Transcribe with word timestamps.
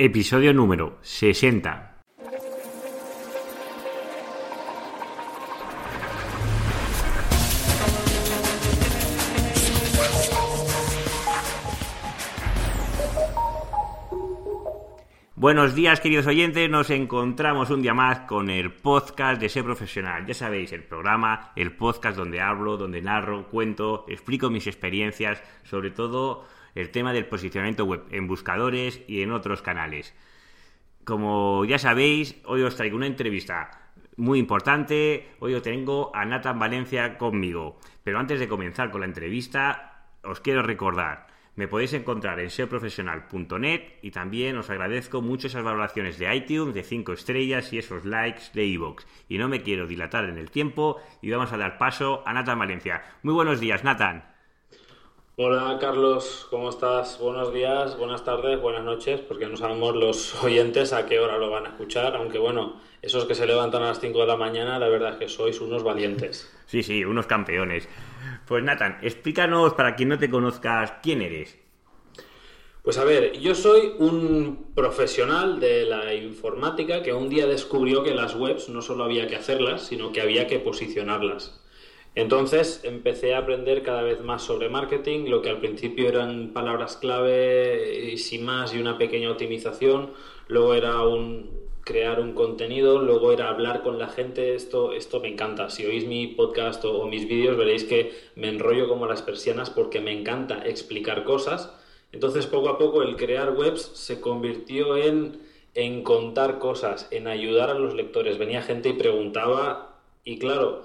Episodio 0.00 0.54
número 0.54 0.96
60. 1.02 1.96
Buenos 15.34 15.74
días, 15.74 15.98
queridos 15.98 16.28
oyentes. 16.28 16.70
Nos 16.70 16.90
encontramos 16.90 17.70
un 17.70 17.82
día 17.82 17.92
más 17.92 18.20
con 18.20 18.50
el 18.50 18.72
podcast 18.72 19.40
de 19.40 19.48
Ser 19.48 19.64
Profesional. 19.64 20.26
Ya 20.26 20.34
sabéis, 20.34 20.72
el 20.72 20.84
programa, 20.84 21.50
el 21.56 21.72
podcast 21.72 22.16
donde 22.16 22.40
hablo, 22.40 22.76
donde 22.76 23.02
narro, 23.02 23.48
cuento, 23.48 24.04
explico 24.06 24.48
mis 24.48 24.68
experiencias, 24.68 25.42
sobre 25.64 25.90
todo 25.90 26.44
el 26.80 26.90
tema 26.90 27.12
del 27.12 27.26
posicionamiento 27.26 27.84
web 27.84 28.04
en 28.10 28.26
buscadores 28.26 29.02
y 29.06 29.22
en 29.22 29.32
otros 29.32 29.62
canales. 29.62 30.14
Como 31.04 31.64
ya 31.64 31.78
sabéis, 31.78 32.36
hoy 32.44 32.62
os 32.62 32.76
traigo 32.76 32.96
una 32.96 33.06
entrevista 33.06 33.92
muy 34.16 34.38
importante. 34.38 35.28
Hoy 35.40 35.54
os 35.54 35.62
tengo 35.62 36.14
a 36.14 36.24
Nathan 36.24 36.58
Valencia 36.58 37.18
conmigo. 37.18 37.78
Pero 38.04 38.18
antes 38.18 38.38
de 38.38 38.48
comenzar 38.48 38.90
con 38.90 39.00
la 39.00 39.06
entrevista, 39.06 40.08
os 40.22 40.40
quiero 40.40 40.62
recordar 40.62 41.28
me 41.58 41.66
podéis 41.66 41.92
encontrar 41.92 42.38
en 42.38 42.50
seoprofesional.net 42.50 43.98
y 44.00 44.12
también 44.12 44.56
os 44.58 44.70
agradezco 44.70 45.22
mucho 45.22 45.48
esas 45.48 45.64
valoraciones 45.64 46.16
de 46.16 46.32
iTunes 46.32 46.72
de 46.72 46.84
5 46.84 47.12
estrellas 47.12 47.72
y 47.72 47.78
esos 47.78 48.04
likes 48.04 48.52
de 48.54 48.64
iVoox. 48.64 49.04
Y 49.28 49.38
no 49.38 49.48
me 49.48 49.62
quiero 49.62 49.88
dilatar 49.88 50.26
en 50.26 50.38
el 50.38 50.52
tiempo 50.52 50.98
y 51.20 51.32
vamos 51.32 51.52
a 51.52 51.56
dar 51.56 51.76
paso 51.76 52.22
a 52.24 52.32
Nathan 52.32 52.60
Valencia. 52.60 53.02
Muy 53.24 53.34
buenos 53.34 53.58
días, 53.58 53.82
Nathan. 53.82 54.37
Hola 55.40 55.78
Carlos, 55.80 56.48
¿cómo 56.50 56.68
estás? 56.68 57.16
Buenos 57.20 57.54
días, 57.54 57.96
buenas 57.96 58.24
tardes, 58.24 58.60
buenas 58.60 58.82
noches, 58.82 59.20
porque 59.20 59.46
no 59.46 59.56
sabemos 59.56 59.94
los 59.94 60.34
oyentes 60.42 60.92
a 60.92 61.06
qué 61.06 61.20
hora 61.20 61.38
lo 61.38 61.48
van 61.48 61.64
a 61.64 61.68
escuchar, 61.68 62.16
aunque 62.16 62.40
bueno, 62.40 62.80
esos 63.02 63.24
que 63.24 63.36
se 63.36 63.46
levantan 63.46 63.84
a 63.84 63.86
las 63.86 64.00
5 64.00 64.18
de 64.18 64.26
la 64.26 64.34
mañana, 64.34 64.80
la 64.80 64.88
verdad 64.88 65.12
es 65.12 65.16
que 65.18 65.28
sois 65.28 65.60
unos 65.60 65.84
valientes. 65.84 66.52
Sí, 66.66 66.82
sí, 66.82 67.04
unos 67.04 67.26
campeones. 67.26 67.88
Pues 68.48 68.64
Nathan, 68.64 68.98
explícanos 69.00 69.74
para 69.74 69.94
quien 69.94 70.08
no 70.08 70.18
te 70.18 70.28
conozcas 70.28 70.94
quién 71.04 71.22
eres. 71.22 71.56
Pues 72.82 72.98
a 72.98 73.04
ver, 73.04 73.38
yo 73.38 73.54
soy 73.54 73.92
un 73.98 74.72
profesional 74.74 75.60
de 75.60 75.84
la 75.84 76.12
informática 76.14 77.00
que 77.02 77.14
un 77.14 77.28
día 77.28 77.46
descubrió 77.46 78.02
que 78.02 78.12
las 78.12 78.34
webs 78.34 78.68
no 78.68 78.82
solo 78.82 79.04
había 79.04 79.28
que 79.28 79.36
hacerlas, 79.36 79.86
sino 79.86 80.10
que 80.10 80.20
había 80.20 80.48
que 80.48 80.58
posicionarlas. 80.58 81.64
Entonces 82.14 82.80
empecé 82.84 83.34
a 83.34 83.38
aprender 83.38 83.82
cada 83.82 84.02
vez 84.02 84.20
más 84.20 84.42
sobre 84.42 84.68
marketing, 84.68 85.26
lo 85.28 85.40
que 85.40 85.50
al 85.50 85.60
principio 85.60 86.08
eran 86.08 86.52
palabras 86.52 86.96
clave 86.96 88.10
y 88.12 88.18
sin 88.18 88.44
más 88.44 88.74
y 88.74 88.80
una 88.80 88.98
pequeña 88.98 89.30
optimización, 89.30 90.10
luego 90.48 90.74
era 90.74 91.02
un, 91.02 91.68
crear 91.88 92.20
un 92.20 92.34
contenido, 92.34 92.98
luego 93.00 93.32
era 93.32 93.48
hablar 93.48 93.82
con 93.82 93.98
la 93.98 94.08
gente, 94.08 94.54
esto, 94.54 94.92
esto 94.92 95.20
me 95.20 95.28
encanta. 95.28 95.70
Si 95.70 95.86
oís 95.86 96.06
mi 96.06 96.26
podcast 96.26 96.84
o, 96.84 97.06
mis 97.06 97.26
vídeos 97.26 97.56
veréis 97.56 97.84
que 97.84 98.12
me 98.36 98.50
enrollo 98.50 98.88
como 98.88 99.06
las 99.06 99.22
persianas 99.22 99.70
porque 99.70 99.98
me 99.98 100.12
encanta 100.12 100.66
explicar 100.66 101.24
cosas. 101.24 101.72
Entonces 102.12 102.46
poco 102.46 102.68
a 102.68 102.76
poco 102.76 103.02
el 103.02 103.16
crear 103.16 103.52
webs 103.56 103.80
se 103.94 104.20
convirtió 104.20 104.98
en, 104.98 105.40
en 105.74 106.02
contar 106.02 106.58
cosas, 106.58 107.08
en 107.10 107.26
ayudar 107.26 107.70
a 107.70 107.78
los 107.78 107.94
lectores. 107.94 108.36
Venía 108.36 108.60
gente 108.60 108.90
y 108.90 108.92
preguntaba 108.92 109.98
y 110.24 110.38
claro, 110.38 110.82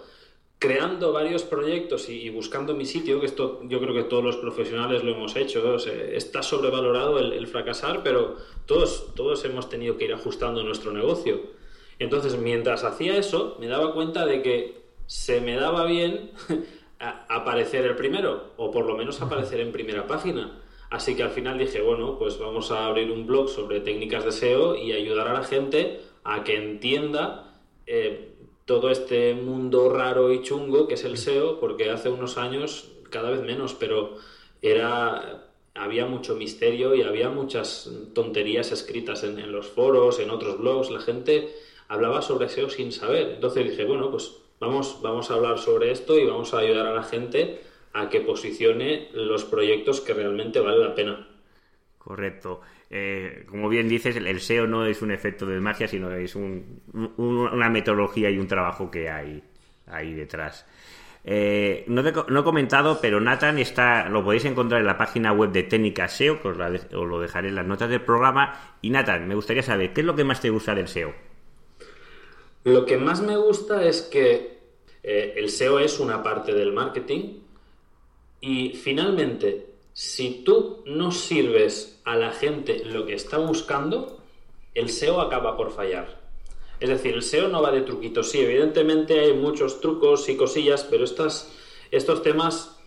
creando 0.64 1.12
varios 1.12 1.44
proyectos 1.44 2.08
y, 2.08 2.30
buscando 2.30 2.74
mi 2.74 2.86
sitio, 2.86 3.20
que 3.20 3.26
esto 3.26 3.60
yo 3.64 3.82
creo 3.82 3.94
que 3.94 4.04
todos 4.04 4.24
los 4.24 4.38
profesionales 4.38 5.04
lo 5.04 5.12
hemos 5.12 5.36
hecho, 5.36 5.76
está 5.76 6.42
sobrevalorado 6.42 7.20
el, 7.20 7.46
fracasar, 7.48 8.02
pero 8.02 8.38
todos, 8.66 9.14
todos 9.14 9.44
hemos 9.44 9.68
tenido 9.68 9.98
que 9.98 10.06
ir 10.06 10.14
ajustando 10.14 10.64
nuestro 10.64 10.94
negocio. 10.94 11.42
Entonces, 12.00 12.38
mientras 12.38 12.86
hacía 12.86 13.18
eso, 13.18 13.58
me 13.60 13.68
daba 13.68 13.94
cuenta 13.94 14.26
de 14.26 14.42
que 14.42 14.84
se 15.06 15.42
me 15.42 15.58
daba 15.58 15.84
bien 15.84 16.32
aparecer 17.28 17.84
el 17.84 17.98
primero, 17.98 18.54
o 18.56 18.72
por 18.72 18.86
lo 18.86 18.96
menos 18.96 19.22
aparecer 19.22 19.60
en 19.60 19.74
primera 19.74 20.08
página. 20.08 20.62
Así 20.90 21.18
que 21.18 21.24
al 21.24 21.32
final 21.32 21.58
dije, 21.58 21.82
bueno, 21.82 22.18
pues 22.18 22.40
vamos 22.40 22.72
a 22.72 22.86
abrir 22.86 23.12
un 23.12 23.28
blog 23.28 23.50
sobre 23.50 23.82
técnicas 23.82 24.24
de 24.24 24.32
SEO 24.32 24.78
y 24.78 24.94
ayudar 24.94 25.28
a 25.28 25.34
la 25.34 25.44
gente 25.44 26.00
a 26.24 26.46
que 26.46 26.56
entienda 26.56 27.54
eh, 27.86 28.30
todo 28.66 28.90
este 28.90 29.34
mundo 29.34 29.90
raro 29.90 30.32
y 30.32 30.42
chungo 30.42 30.88
que 30.88 30.94
es 30.96 31.04
el 31.04 31.18
SEO, 31.18 31.60
porque 31.60 31.90
hace 31.90 32.10
unos 32.10 32.38
años 32.38 32.90
cada 33.10 33.30
vez 33.30 33.42
menos, 33.42 33.74
pero 33.74 34.18
era 34.62 35.50
había 35.76 36.06
mucho 36.06 36.36
misterio 36.36 36.94
y 36.96 37.02
había 37.02 37.30
muchas 37.30 37.90
tonterías 38.14 38.72
escritas 38.72 39.24
en, 39.24 39.52
los 39.52 39.68
foros, 39.68 40.20
en 40.20 40.30
otros 40.30 40.60
blogs, 40.60 40.92
la 40.92 41.00
gente 41.00 41.54
hablaba 41.88 42.22
sobre 42.22 42.50
SEO 42.50 42.70
sin 42.70 42.92
saber. 42.92 43.32
Entonces 43.32 43.70
dije, 43.70 43.86
bueno, 43.86 44.12
pues 44.12 44.34
vamos, 44.60 45.00
vamos 45.02 45.32
a 45.32 45.36
hablar 45.36 45.58
sobre 45.58 45.92
esto 45.92 46.18
y 46.18 46.26
vamos 46.26 46.54
a 46.54 46.60
ayudar 46.60 46.88
a 46.88 46.94
la 46.94 47.04
gente 47.04 47.62
a 47.94 48.10
que 48.10 48.22
posicione 48.22 49.10
los 49.14 49.46
proyectos 49.46 50.02
que 50.02 50.14
realmente 50.14 50.60
vale 50.60 50.78
la 50.78 50.96
pena. 50.96 51.28
Correcto. 52.04 52.62
Eh, 52.90 53.46
como 53.48 53.70
bien 53.70 53.88
dices, 53.88 54.16
el, 54.18 54.40
SEO 54.42 54.68
no 54.68 54.86
es 54.86 55.02
un 55.02 55.12
efecto 55.12 55.46
de 55.46 55.60
magia, 55.60 55.88
sino 55.88 56.12
es 56.12 56.36
una 56.36 57.70
metodología 57.70 58.30
y 58.30 58.38
un 58.38 58.48
trabajo 58.48 58.92
que 58.92 59.10
hay 59.10 59.42
ahí 59.88 60.14
detrás. 60.14 60.66
Eh, 61.26 61.86
no, 61.88 62.06
he 62.06 62.44
comentado, 62.44 63.00
pero 63.02 63.22
Nathan 63.22 63.58
está, 63.58 64.10
lo 64.10 64.24
podéis 64.24 64.44
encontrar 64.44 64.82
en 64.82 64.88
la 64.88 64.98
página 64.98 65.32
web 65.32 65.52
de 65.52 65.64
Técnica 65.64 66.10
SEO, 66.10 66.42
que 66.42 66.50
os, 66.50 66.58
lo 66.92 67.20
dejaré 67.22 67.48
en 67.48 67.56
las 67.56 67.66
notas 67.66 67.90
del 67.90 68.02
programa. 68.02 68.76
Y 68.82 68.90
Nathan, 68.90 69.28
me 69.28 69.36
gustaría 69.36 69.64
saber, 69.64 69.94
¿qué 69.94 70.02
es 70.02 70.06
lo 70.06 70.16
que 70.16 70.26
más 70.26 70.42
te 70.42 70.50
gusta 70.50 70.76
del 70.76 70.90
SEO? 70.90 71.14
Lo 72.66 72.86
que 72.86 72.98
más 72.98 73.22
me 73.22 73.38
gusta 73.38 73.84
es 73.86 74.02
que 74.02 74.60
eh, 75.04 75.34
el 75.38 75.50
SEO 75.50 75.80
es 75.80 76.00
una 76.00 76.22
parte 76.22 76.54
del 76.54 76.74
marketing 76.74 77.40
y 78.42 78.74
finalmente 78.76 79.73
si 79.94 80.44
tú 80.44 80.84
no 80.86 81.12
sirves 81.12 82.02
a 82.04 82.16
la 82.16 82.32
gente 82.32 82.84
lo 82.86 83.06
que 83.06 83.14
está 83.14 83.38
buscando, 83.38 84.20
el 84.74 84.90
SEO 84.90 85.22
acaba 85.22 85.56
por 85.56 85.72
fallar. 85.72 86.22
Es 86.80 86.90
decir, 86.90 87.14
el 87.14 87.22
SEO 87.22 87.48
no 87.48 87.62
va 87.62 87.72
de 87.72 87.82
truquitos. 87.82 88.30
Sí, 88.30 88.40
evidentemente 88.40 89.20
hay 89.20 89.34
muchos 89.34 89.80
trucos 89.80 90.28
y 90.30 90.36
cosillas, 90.36 90.84
pero 90.84 91.04
estas, 91.04 91.52
estos 91.92 92.24
temas 92.24 92.80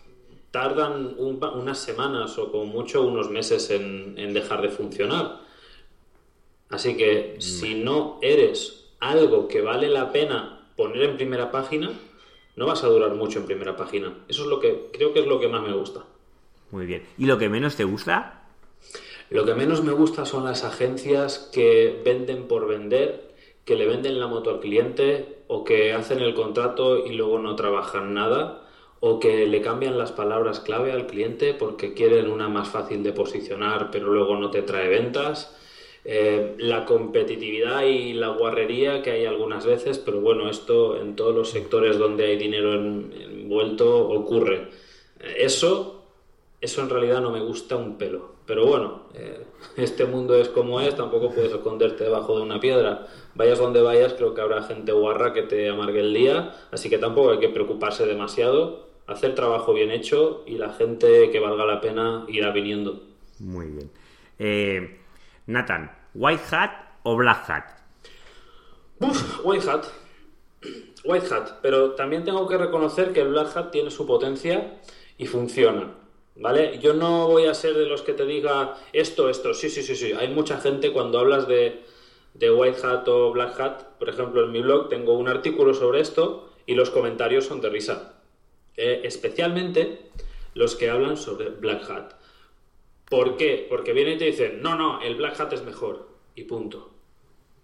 tardan 0.50 1.14
unas 1.18 1.78
semanas 1.78 2.36
o 2.38 2.50
como 2.50 2.66
mucho 2.66 3.02
unos 3.02 3.30
meses 3.30 3.70
en, 3.70 4.34
dejar 4.34 4.62
de 4.62 4.70
funcionar. 4.70 5.40
Así 6.70 6.96
que 6.96 7.36
mm. 7.36 7.40
si 7.40 7.74
no 7.74 8.18
eres 8.20 8.90
algo 8.98 9.46
que 9.46 9.60
vale 9.60 9.88
la 9.88 10.12
pena 10.12 10.72
poner 10.76 11.04
en 11.04 11.16
primera 11.16 11.50
página, 11.50 11.92
no 12.56 12.66
vas 12.66 12.82
a 12.82 12.88
durar 12.88 13.14
mucho 13.14 13.38
en 13.38 13.46
primera 13.46 13.76
página. 13.76 14.24
Eso 14.28 14.42
es 14.42 14.48
lo 14.48 14.58
que 14.58 14.90
creo 14.92 15.12
que 15.12 15.20
es 15.20 15.26
lo 15.26 15.38
que 15.38 15.48
más 15.48 15.62
me 15.62 15.72
gusta. 15.72 16.04
Muy 16.70 16.86
bien. 16.86 17.02
¿Y 17.18 17.26
lo 17.26 17.38
que 17.38 17.48
menos 17.48 17.76
te 17.76 17.84
gusta? 17.84 18.42
Lo 19.30 19.44
que 19.44 19.54
menos 19.54 19.82
me 19.82 19.92
gusta 19.92 20.24
son 20.24 20.44
las 20.44 20.64
agencias 20.64 21.50
que 21.52 22.00
venden 22.04 22.46
por 22.46 22.68
vender, 22.68 23.34
que 23.64 23.74
le 23.74 23.86
venden 23.86 24.20
la 24.20 24.28
moto 24.28 24.50
al 24.50 24.60
cliente 24.60 25.38
o 25.48 25.64
que 25.64 25.92
hacen 25.92 26.20
el 26.20 26.34
contrato 26.34 27.04
y 27.04 27.12
luego 27.12 27.38
no 27.38 27.56
trabajan 27.56 28.14
nada 28.14 28.62
o 29.00 29.18
que 29.18 29.46
le 29.46 29.60
cambian 29.60 29.98
las 29.98 30.12
palabras 30.12 30.60
clave 30.60 30.92
al 30.92 31.06
cliente 31.06 31.54
porque 31.54 31.92
quieren 31.92 32.30
una 32.30 32.48
más 32.48 32.68
fácil 32.68 33.02
de 33.02 33.12
posicionar 33.12 33.90
pero 33.90 34.12
luego 34.12 34.36
no 34.36 34.50
te 34.50 34.62
trae 34.62 34.88
ventas. 34.88 35.52
Eh, 36.04 36.54
la 36.58 36.84
competitividad 36.84 37.82
y 37.82 38.12
la 38.12 38.28
guarrería 38.28 39.02
que 39.02 39.10
hay 39.10 39.26
algunas 39.26 39.66
veces, 39.66 39.98
pero 39.98 40.20
bueno, 40.20 40.48
esto 40.48 41.00
en 41.00 41.16
todos 41.16 41.34
los 41.34 41.50
sectores 41.50 41.98
donde 41.98 42.26
hay 42.26 42.36
dinero 42.36 42.74
envuelto 42.74 44.08
ocurre. 44.08 44.68
Eso 45.36 45.95
eso 46.60 46.82
en 46.82 46.90
realidad 46.90 47.20
no 47.20 47.30
me 47.30 47.40
gusta 47.40 47.76
un 47.76 47.98
pelo. 47.98 48.36
Pero 48.46 48.66
bueno, 48.66 49.02
eh, 49.14 49.44
este 49.76 50.06
mundo 50.06 50.36
es 50.36 50.48
como 50.48 50.80
es, 50.80 50.96
tampoco 50.96 51.30
puedes 51.30 51.52
esconderte 51.52 52.04
debajo 52.04 52.36
de 52.36 52.42
una 52.42 52.60
piedra. 52.60 53.06
Vayas 53.34 53.58
donde 53.58 53.82
vayas, 53.82 54.14
creo 54.14 54.34
que 54.34 54.40
habrá 54.40 54.62
gente 54.62 54.92
guarra 54.92 55.32
que 55.32 55.42
te 55.42 55.68
amargue 55.68 56.00
el 56.00 56.14
día, 56.14 56.54
así 56.70 56.88
que 56.88 56.98
tampoco 56.98 57.32
hay 57.32 57.38
que 57.38 57.48
preocuparse 57.48 58.06
demasiado, 58.06 58.88
hacer 59.06 59.34
trabajo 59.34 59.74
bien 59.74 59.90
hecho 59.90 60.42
y 60.46 60.58
la 60.58 60.72
gente 60.72 61.30
que 61.30 61.40
valga 61.40 61.66
la 61.66 61.80
pena 61.80 62.24
irá 62.28 62.50
viniendo. 62.50 63.02
Muy 63.38 63.66
bien. 63.66 63.90
Eh, 64.38 65.00
Nathan, 65.46 65.90
¿white 66.14 66.42
hat 66.50 66.70
o 67.02 67.16
black 67.16 67.50
hat? 67.50 67.64
Uf, 69.00 69.44
white 69.44 69.68
hat. 69.68 69.86
White 71.04 71.32
hat, 71.32 71.50
pero 71.62 71.92
también 71.92 72.24
tengo 72.24 72.48
que 72.48 72.56
reconocer 72.56 73.12
que 73.12 73.20
el 73.20 73.28
black 73.28 73.56
hat 73.56 73.70
tiene 73.70 73.90
su 73.90 74.06
potencia 74.06 74.78
y 75.18 75.26
funciona. 75.26 75.92
¿Vale? 76.38 76.78
Yo 76.80 76.92
no 76.92 77.28
voy 77.28 77.46
a 77.46 77.54
ser 77.54 77.74
de 77.74 77.86
los 77.86 78.02
que 78.02 78.12
te 78.12 78.26
diga 78.26 78.76
esto, 78.92 79.30
esto. 79.30 79.54
Sí, 79.54 79.70
sí, 79.70 79.82
sí, 79.82 79.96
sí. 79.96 80.12
Hay 80.12 80.28
mucha 80.28 80.60
gente 80.60 80.92
cuando 80.92 81.18
hablas 81.18 81.48
de, 81.48 81.82
White 82.34 82.86
Hat 82.86 83.08
o 83.08 83.32
Black 83.32 83.58
Hat, 83.58 83.82
por 83.98 84.10
ejemplo, 84.10 84.44
en 84.44 84.52
mi 84.52 84.60
blog 84.60 84.90
tengo 84.90 85.14
un 85.14 85.28
artículo 85.28 85.72
sobre 85.72 86.00
esto 86.00 86.50
y 86.66 86.74
los 86.74 86.90
comentarios 86.90 87.46
son 87.46 87.62
de 87.62 87.70
risa. 87.70 88.20
Eh, 88.76 89.00
especialmente 89.04 90.10
los 90.52 90.76
que 90.76 90.90
hablan 90.90 91.16
sobre 91.16 91.48
Black 91.48 91.88
Hat. 91.90 92.12
¿Por 93.08 93.36
qué? 93.36 93.66
Porque 93.70 93.92
vienen 93.94 94.16
y 94.16 94.18
te 94.18 94.24
dicen, 94.26 94.60
no, 94.60 94.76
no, 94.76 95.00
el 95.00 95.14
Black 95.14 95.40
Hat 95.40 95.52
es 95.54 95.64
mejor. 95.64 96.08
y 96.34 96.44
punto. 96.44 96.90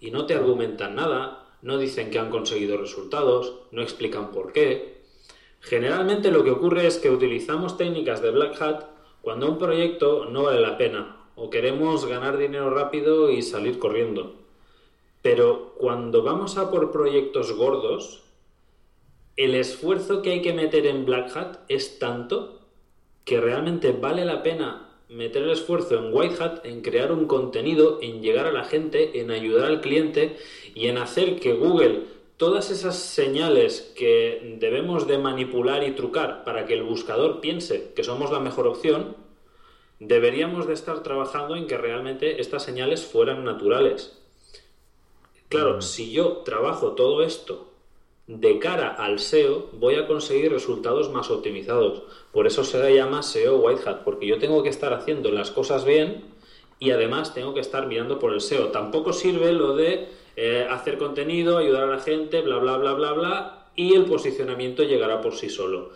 Y 0.01 0.11
no 0.11 0.25
te 0.25 0.35
argumentan 0.35 0.95
nada, 0.95 1.47
no 1.61 1.77
dicen 1.77 2.11
que 2.11 2.19
han 2.19 2.31
conseguido 2.31 2.79
resultados, 2.79 3.61
no 3.71 3.83
explican 3.83 4.33
por 4.33 4.53
qué. 4.53 5.02
Generalmente 5.63 6.33
lo 6.33 6.43
que 6.43 6.51
ocurre 6.51 6.87
es 6.87 6.99
que 6.99 7.09
utilizamos 7.09 7.77
técnicas 7.77 8.21
de 8.21 8.33
Black 8.33 8.61
Hat 8.61 8.85
cuando 9.23 9.49
un 9.49 9.59
proyecto 9.59 10.27
no 10.27 10.43
vale 10.43 10.61
la 10.61 10.77
pena 10.77 11.17
o 11.37 11.51
queremos 11.51 12.05
ganar 12.05 12.37
dinero 12.37 12.69
rápido 12.71 13.31
y 13.31 13.43
salir 13.43 13.79
corriendo. 13.79 14.35
Pero 15.23 15.75
cuando 15.79 16.25
vamos 16.25 16.59
a 16.59 16.71
por 16.71 16.91
proyectos 16.91 17.53
gordos, 17.53 18.25
el 19.37 19.55
esfuerzo 19.55 20.21
que 20.21 20.33
hay 20.33 20.43
que 20.43 20.53
meter 20.53 20.85
en 20.85 21.07
Black 21.07 21.35
Hat 21.37 21.59
es 21.69 22.01
tanto 22.01 22.61
que 23.25 23.41
realmente 23.41 23.93
vale 23.93 24.25
la 24.25 24.43
pena 24.43 24.89
meter 25.09 25.45
el 25.45 25.51
esfuerzo 25.51 25.97
en 25.97 26.13
White 26.13 26.43
Hat, 26.43 26.67
en 26.67 26.83
crear 26.83 27.13
un 27.13 27.27
contenido, 27.27 28.01
en 28.03 28.21
llegar 28.21 28.47
a 28.47 28.53
la 28.53 28.65
gente, 28.65 29.21
en 29.21 29.31
ayudar 29.31 29.67
al 29.67 29.81
cliente 29.81 30.37
y 30.75 30.89
en 30.89 30.99
hacer 30.99 31.39
que 31.39 31.53
Google 31.53 32.01
todas 32.43 32.73
esas 32.73 32.97
señales 32.97 33.93
que 33.95 34.57
debemos 34.59 35.07
de 35.07 35.17
manipular 35.17 35.85
y 35.85 35.93
trucar 35.93 36.43
para 36.43 36.67
que 36.67 36.75
el 36.75 36.83
buscador 36.83 37.41
piense 37.41 37.93
que 37.95 38.03
somos 38.03 38.33
la 38.33 38.41
mejor 38.41 38.67
opción, 38.67 39.15
deberíamos 40.01 40.67
de 40.67 40.73
estar 40.75 41.05
trabajando 41.05 41.55
en 41.55 41.69
que 41.69 41.79
realmente 41.79 42.41
estas 42.41 42.65
señales 42.65 43.07
fueran 43.07 43.45
naturales. 43.45 44.19
Claro, 45.51 45.77
mm. 45.77 45.83
si 45.83 46.11
yo 46.11 46.39
trabajo 46.39 46.95
todo 46.95 47.23
esto 47.23 47.69
de 48.27 48.59
cara 48.59 48.89
al 48.89 49.21
SEO, 49.21 49.69
voy 49.75 49.95
a 49.95 50.09
conseguir 50.09 50.51
resultados 50.51 51.11
más 51.11 51.31
optimizados. 51.31 52.03
Por 52.33 52.49
eso 52.49 52.65
se 52.65 52.93
llama 52.93 53.23
SEO 53.23 53.59
White 53.59 53.89
Hat, 53.89 54.03
porque 54.03 54.27
yo 54.27 54.41
tengo 54.41 54.65
que 54.65 54.69
estar 54.71 54.93
haciendo 54.93 55.31
las 55.31 55.53
cosas 55.53 55.85
bien 55.85 56.25
y 56.81 56.91
además 56.91 57.35
tengo 57.35 57.55
que 57.55 57.61
estar 57.61 57.87
mirando 57.87 58.19
por 58.19 58.33
el 58.33 58.41
SEO. 58.41 58.73
Tampoco 58.73 59.13
sirve 59.13 59.53
lo 59.53 59.77
de 59.77 60.22
eh, 60.37 60.67
hacer 60.71 60.99
contenido, 60.99 61.59
ayudar 61.59 61.85
a 61.85 61.97
la 61.97 62.01
gente, 62.01 62.41
bla, 62.41 62.59
bla, 62.59 62.77
bla, 62.77 62.95
bla, 62.95 63.13
bla, 63.13 63.69
y 63.75 63.95
el 63.95 64.05
posicionamiento 64.05 64.83
llegará 64.83 65.21
por 65.21 65.35
sí 65.35 65.49
solo. 65.49 65.91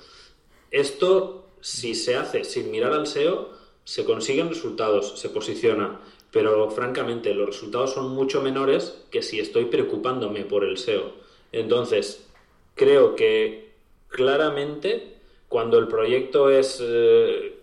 Esto, 0.71 1.49
si 1.61 1.95
se 1.95 2.17
hace 2.17 2.45
sin 2.45 2.71
mirar 2.71 2.93
al 2.93 3.07
SEO, 3.07 3.51
se 3.85 4.05
consiguen 4.05 4.49
resultados, 4.49 5.19
se 5.19 5.29
posiciona, 5.29 6.01
pero 6.31 6.71
francamente 6.71 7.35
los 7.35 7.47
resultados 7.47 7.93
son 7.95 8.11
mucho 8.15 8.43
menores 8.43 9.05
que 9.11 9.23
si 9.23 9.39
estoy 9.39 9.67
preocupándome 9.67 10.45
por 10.45 10.65
el 10.65 10.77
SEO. 10.77 11.13
Entonces, 11.53 12.29
creo 12.75 13.15
que 13.15 13.73
claramente 14.09 15.17
cuando 15.49 15.79
el 15.79 15.89
proyecto 15.89 16.51
es 16.51 16.83
eh, 16.83 17.59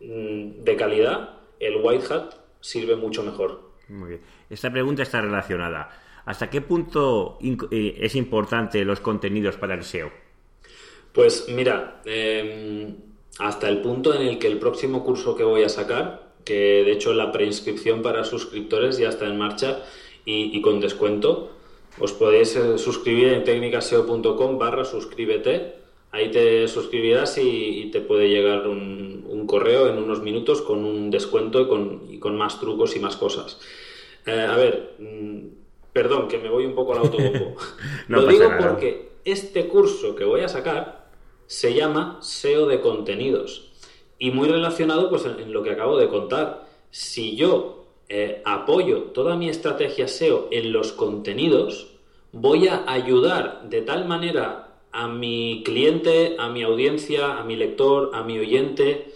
mm, 0.00 0.64
de 0.64 0.76
calidad, 0.76 1.38
el 1.60 1.76
White 1.82 2.12
Hat 2.12 2.34
sirve 2.60 2.96
mucho 2.96 3.22
mejor. 3.22 3.60
Muy 3.88 4.10
bien. 4.10 4.20
Esta 4.50 4.70
pregunta 4.70 5.02
está 5.02 5.20
relacionada. 5.20 5.90
¿Hasta 6.24 6.50
qué 6.50 6.60
punto 6.60 7.38
eh, 7.42 7.96
es 8.00 8.14
importante 8.14 8.84
los 8.84 9.00
contenidos 9.00 9.56
para 9.56 9.74
el 9.74 9.84
SEO? 9.84 10.10
Pues 11.12 11.46
mira, 11.48 12.00
em, 12.04 12.94
hasta 13.38 13.68
el 13.68 13.80
punto 13.80 14.14
en 14.14 14.22
el 14.22 14.38
que 14.38 14.46
el 14.46 14.58
próximo 14.58 15.04
curso 15.04 15.34
que 15.34 15.44
voy 15.44 15.62
a 15.62 15.68
sacar, 15.68 16.32
que 16.44 16.84
de 16.84 16.92
hecho 16.92 17.12
la 17.12 17.32
preinscripción 17.32 18.02
para 18.02 18.24
suscriptores 18.24 18.98
ya 18.98 19.08
está 19.08 19.26
en 19.26 19.38
marcha 19.38 19.82
y, 20.24 20.60
con 20.60 20.80
descuento, 20.80 21.52
os 21.98 22.12
podéis 22.12 22.54
eh, 22.56 22.78
suscribir 22.78 23.28
en 23.28 23.44
técnicaseo.com 23.44 24.58
barra 24.58 24.84
suscríbete. 24.84 25.74
Ahí 26.10 26.30
te 26.30 26.68
suscribirás 26.68 27.38
y, 27.38 27.90
te 27.90 28.00
puede 28.00 28.28
llegar 28.28 28.66
un, 28.68 29.46
correo 29.46 29.88
en 29.88 29.96
unos 29.96 30.20
minutos 30.20 30.60
con 30.60 30.84
un 30.84 31.10
descuento 31.10 31.62
y 32.10 32.18
con, 32.18 32.36
más 32.36 32.60
trucos 32.60 32.94
y 32.96 33.00
más 33.00 33.16
cosas. 33.16 33.58
Eh, 34.26 34.46
a 34.48 34.56
ver, 34.56 34.94
mm, 34.98 35.46
perdón, 35.92 36.28
que 36.28 36.38
me 36.38 36.48
voy 36.48 36.66
un 36.66 36.74
poco 36.74 36.92
al 36.92 36.98
autobombo. 36.98 37.54
Lo 38.08 38.26
digo 38.26 38.50
porque 38.58 39.08
este 39.24 39.68
curso 39.68 40.14
que 40.14 40.24
voy 40.24 40.40
a 40.42 40.48
sacar 40.48 41.08
se 41.46 41.74
llama 41.74 42.18
SEO 42.20 42.66
de 42.66 42.80
contenidos. 42.80 43.70
Y 44.18 44.30
muy 44.30 44.48
relacionado 44.48 45.10
pues, 45.10 45.24
en, 45.24 45.52
lo 45.52 45.62
que 45.62 45.70
acabo 45.70 45.96
de 45.96 46.08
contar. 46.08 46.66
Si 46.90 47.36
yo 47.36 47.86
eh, 48.08 48.42
apoyo 48.44 49.04
toda 49.14 49.36
mi 49.36 49.48
estrategia 49.48 50.08
SEO 50.08 50.48
en 50.50 50.72
los 50.72 50.92
contenidos, 50.92 51.88
voy 52.32 52.68
a 52.68 52.84
ayudar 52.90 53.68
de 53.68 53.82
tal 53.82 54.06
manera 54.06 54.68
a 54.92 55.08
mi 55.08 55.62
cliente, 55.64 56.36
a 56.38 56.48
mi 56.48 56.62
audiencia, 56.62 57.38
a 57.38 57.44
mi 57.44 57.56
lector, 57.56 58.10
a 58.14 58.22
mi 58.22 58.38
oyente, 58.38 59.12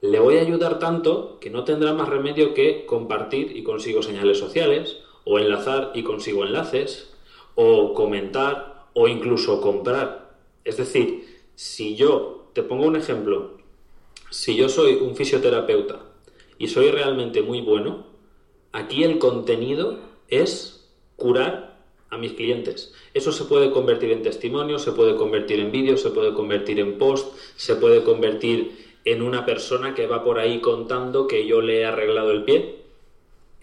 le 0.00 0.20
voy 0.20 0.36
a 0.36 0.42
ayudar 0.42 0.78
tanto 0.78 1.38
que 1.40 1.50
no 1.50 1.64
tendrá 1.64 1.94
más 1.94 2.08
remedio 2.08 2.52
que 2.52 2.84
compartir 2.84 3.56
y 3.56 3.62
consigo 3.62 4.02
señales 4.02 4.38
sociales, 4.38 4.98
o 5.24 5.38
enlazar 5.38 5.92
y 5.94 6.02
consigo 6.02 6.44
enlaces, 6.44 7.12
o 7.54 7.94
comentar, 7.94 8.86
o 8.94 9.08
incluso 9.08 9.60
comprar. 9.60 10.36
Es 10.64 10.76
decir, 10.76 11.42
si 11.54 11.96
yo, 11.96 12.50
te 12.52 12.62
pongo 12.62 12.86
un 12.86 12.96
ejemplo, 12.96 13.58
si 14.30 14.56
yo 14.56 14.68
soy 14.68 14.94
un 14.94 15.14
fisioterapeuta 15.14 16.00
y 16.58 16.68
soy 16.68 16.90
realmente 16.90 17.42
muy 17.42 17.60
bueno, 17.60 18.06
aquí 18.72 19.04
el 19.04 19.18
contenido 19.18 19.98
es 20.28 20.90
curar 21.16 21.78
a 22.10 22.18
mis 22.18 22.32
clientes. 22.32 22.92
Eso 23.12 23.32
se 23.32 23.44
puede 23.44 23.70
convertir 23.70 24.10
en 24.12 24.22
testimonio, 24.22 24.78
se 24.78 24.92
puede 24.92 25.16
convertir 25.16 25.60
en 25.60 25.72
vídeo, 25.72 25.96
se 25.96 26.10
puede 26.10 26.32
convertir 26.34 26.80
en 26.80 26.98
post, 26.98 27.36
se 27.56 27.76
puede 27.76 28.02
convertir 28.02 28.84
en 29.04 29.22
una 29.22 29.44
persona 29.44 29.94
que 29.94 30.06
va 30.06 30.24
por 30.24 30.38
ahí 30.38 30.60
contando 30.60 31.26
que 31.26 31.46
yo 31.46 31.60
le 31.60 31.80
he 31.80 31.84
arreglado 31.84 32.30
el 32.30 32.44
pie. 32.44 32.83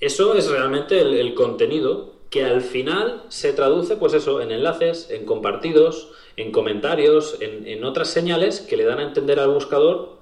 Eso 0.02 0.34
es 0.34 0.50
realmente 0.50 1.00
el, 1.00 1.36
contenido 1.36 2.16
que 2.32 2.44
al 2.44 2.62
final 2.62 3.24
se 3.30 3.54
traduce, 3.54 3.98
pues 3.98 4.16
eso, 4.16 4.42
en 4.42 4.50
enlaces, 4.50 5.12
en 5.12 5.28
compartidos, 5.28 6.10
en 6.38 6.52
comentarios, 6.52 7.38
en, 7.40 7.84
otras 7.84 8.10
señales 8.10 8.62
que 8.62 8.78
le 8.78 8.86
dan 8.86 8.98
a 8.98 9.04
entender 9.04 9.40
al 9.40 9.52
buscador 9.52 10.18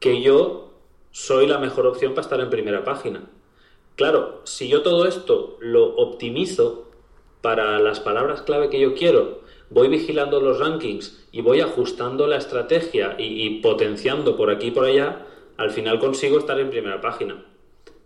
que 0.00 0.20
yo 0.20 0.74
soy 1.12 1.46
la 1.46 1.56
mejor 1.56 1.86
opción 1.86 2.12
para 2.12 2.20
estar 2.20 2.40
en 2.40 2.50
primera 2.50 2.84
página. 2.84 3.30
Claro, 3.96 4.42
si 4.44 4.68
yo 4.68 4.82
todo 4.82 5.06
esto 5.06 5.56
lo 5.60 5.96
optimizo 5.96 6.90
para 7.40 7.78
las 7.78 8.00
palabras 8.00 8.42
clave 8.42 8.68
que 8.68 8.80
yo 8.80 8.94
quiero, 8.94 9.40
voy 9.70 9.88
vigilando 9.88 10.42
los 10.42 10.58
rankings 10.58 11.26
y 11.32 11.40
voy 11.40 11.62
ajustando 11.62 12.26
la 12.26 12.36
estrategia 12.36 13.16
y, 13.18 13.46
y, 13.46 13.60
potenciando 13.62 14.36
por 14.36 14.50
aquí 14.50 14.66
y 14.66 14.72
por 14.72 14.84
allá, 14.84 15.26
al 15.56 15.70
final 15.70 16.00
consigo 16.00 16.38
estar 16.38 16.60
en 16.60 16.68
primera 16.68 17.00
página. 17.00 17.46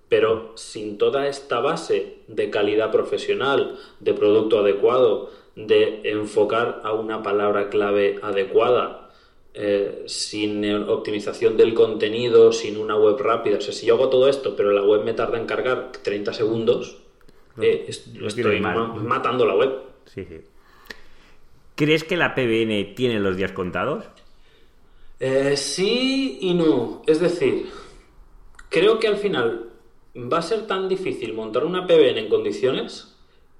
Pero 0.09 0.53
sin 0.55 0.99
toda 0.99 1.27
esta 1.27 1.61
base 1.61 2.19
de 2.29 2.51
calidad 2.51 2.93
profesional, 2.93 3.79
de 4.01 4.15
producto 4.15 4.61
adecuado, 4.61 5.31
de 5.57 6.03
enfocar 6.05 6.83
a 6.85 6.93
una 6.93 7.23
palabra 7.23 7.71
clave 7.71 8.21
adecuada, 8.23 9.11
eh, 9.55 10.05
sin 10.07 10.65
optimización 10.83 11.57
del 11.57 11.73
contenido, 11.73 12.53
sin 12.53 12.77
una 12.77 12.97
web 12.97 13.19
rápida. 13.19 13.57
O 13.57 13.61
sea, 13.61 13.73
si 13.73 13.87
yo 13.87 13.95
hago 13.95 14.11
todo 14.11 14.29
esto, 14.29 14.55
pero 14.55 14.71
la 14.71 14.83
web 14.83 15.03
me 15.03 15.15
tarda 15.15 15.39
en 15.39 15.47
cargar 15.47 15.93
30 16.03 16.35
segundos, 16.35 16.99
eh, 17.61 17.87
estoy 17.89 18.61
matando 18.61 19.47
la 19.47 19.55
web. 19.55 19.73
¿Crees 21.75 22.05
que 22.05 22.17
la 22.17 22.35
PBN 22.35 22.95
tiene 22.95 23.19
los 23.19 23.37
días 23.37 23.53
contados? 23.53 24.05
Eh, 25.21 25.57
sí 25.57 26.39
y 26.43 26.55
no. 26.55 27.03
Es 27.07 27.21
decir, 27.21 27.67
creo 28.69 28.99
que 28.99 29.09
al 29.09 29.17
final 29.17 29.71
va 30.17 30.39
a 30.39 30.43
ser 30.43 30.67
tan 30.67 30.89
difícil 30.89 31.35
montar 31.35 31.65
una 31.65 31.87
PBN 31.87 32.19
en 32.19 32.29
condiciones 32.29 33.15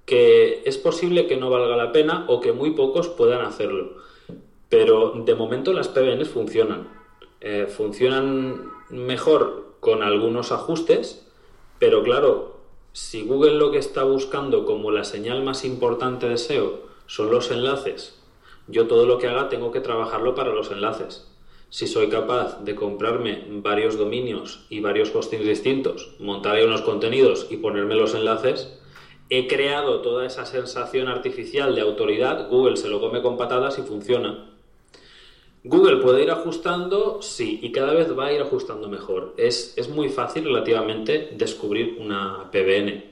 que 0.05 0.63
es 0.65 0.77
posible 0.77 1.27
que 1.27 1.37
no 1.37 1.49
valga 1.49 1.75
la 1.75 1.91
pena 1.91 2.25
o 2.27 2.39
que 2.39 2.53
muy 2.53 2.71
pocos 2.71 3.09
puedan 3.09 3.41
hacerlo. 3.41 3.97
Pero 4.69 5.11
de 5.25 5.35
momento 5.35 5.73
las 5.73 5.89
PBNs 5.89 6.29
funcionan. 6.29 6.87
Eh, 7.41 7.67
funcionan 7.67 8.71
mejor 8.89 9.75
con 9.79 10.03
algunos 10.03 10.51
ajustes, 10.51 11.27
pero 11.77 12.03
claro, 12.03 12.57
si 12.93 13.21
Google 13.23 13.55
lo 13.55 13.69
que 13.69 13.77
está 13.77 14.03
buscando 14.03 14.65
como 14.65 14.91
la 14.91 15.03
señal 15.03 15.43
más 15.43 15.65
importante 15.65 16.27
de 16.27 16.37
SEO 16.37 16.81
son 17.05 17.29
los 17.29 17.51
enlaces, 17.51 18.19
yo 18.67 18.87
todo 18.87 19.05
lo 19.05 19.17
que 19.19 19.27
haga 19.27 19.49
tengo 19.49 19.71
que 19.71 19.81
trabajarlo 19.81 20.35
para 20.35 20.53
los 20.53 20.71
enlaces. 20.71 21.27
Si 21.69 21.85
soy 21.85 22.07
capaz 22.07 22.63
de 22.63 22.75
comprarme 22.75 23.45
varios 23.49 23.97
dominios 23.97 24.65
y 24.69 24.79
varios 24.79 25.13
hostings 25.13 25.45
distintos, 25.45 26.15
montar 26.19 26.55
ahí 26.55 26.63
unos 26.63 26.81
contenidos 26.81 27.47
y 27.49 27.57
ponerme 27.57 27.95
los 27.95 28.15
enlaces, 28.15 28.79
he 29.29 29.47
creado 29.47 30.01
toda 30.01 30.25
esa 30.25 30.45
sensación 30.45 31.09
artificial 31.09 31.75
de 31.75 31.81
autoridad, 31.81 32.49
Google 32.49 32.77
se 32.77 32.87
lo 32.87 33.01
come 33.01 33.21
con 33.21 33.37
patadas 33.37 33.77
y 33.79 33.81
funciona. 33.81 34.45
Google 35.63 35.97
puede 35.97 36.23
ir 36.23 36.31
ajustando, 36.31 37.21
sí, 37.21 37.59
y 37.61 37.73
cada 37.73 37.93
vez 37.93 38.17
va 38.17 38.27
a 38.27 38.33
ir 38.33 38.41
ajustando 38.41 38.87
mejor. 38.87 39.33
Es, 39.35 39.73
es 39.75 39.89
muy 39.89 40.07
fácil 40.07 40.45
relativamente 40.45 41.31
descubrir 41.33 41.97
una 41.99 42.49
PBN, 42.51 43.03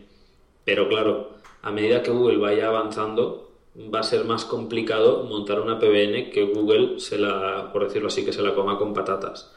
pero 0.64 0.88
claro, 0.88 1.32
a 1.62 1.72
medida 1.72 2.02
que 2.02 2.12
Google 2.12 2.38
vaya 2.38 2.68
avanzando, 2.68 3.45
va 3.78 4.00
a 4.00 4.04
ser 4.04 4.26
más 4.26 4.46
complicado 4.46 5.24
montar 5.24 5.60
una 5.60 5.80
PBN 5.80 6.32
que 6.32 6.52
Google 6.54 7.00
se 7.00 7.18
la, 7.18 7.72
por 7.74 7.84
decirlo 7.84 8.08
así, 8.08 8.24
que 8.24 8.34
se 8.34 8.42
la 8.42 8.56
coma 8.56 8.78
con 8.78 8.94
patatas. 8.94 9.52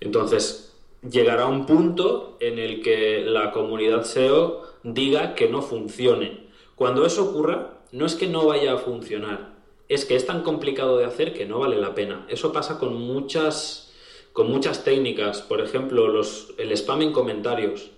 Entonces, 0.00 0.74
llegará 1.08 1.46
un 1.46 1.66
punto 1.66 2.36
en 2.40 2.58
el 2.58 2.82
que 2.82 3.22
la 3.24 3.52
comunidad 3.52 4.04
SEO 4.04 4.62
diga 4.82 5.34
que 5.34 5.48
no 5.48 5.62
funcione. 5.62 6.48
Cuando 6.74 7.04
eso 7.04 7.30
ocurra, 7.30 7.80
no 7.92 8.06
es 8.06 8.14
que 8.14 8.26
no 8.26 8.46
vaya 8.46 8.74
a 8.74 8.78
funcionar, 8.78 9.54
es 9.88 10.04
que 10.04 10.16
es 10.16 10.26
tan 10.26 10.42
complicado 10.42 10.98
de 10.98 11.04
hacer 11.04 11.34
que 11.34 11.46
no 11.46 11.58
vale 11.58 11.76
la 11.76 11.94
pena. 11.94 12.26
Eso 12.28 12.52
pasa 12.52 12.78
con 12.78 12.94
muchas, 12.94 13.92
con 14.32 14.50
muchas 14.50 14.84
técnicas, 14.84 15.42
por 15.42 15.60
ejemplo, 15.60 16.08
los, 16.08 16.54
el 16.58 16.72
spam 16.72 17.02
en 17.02 17.12
comentarios. 17.12 17.90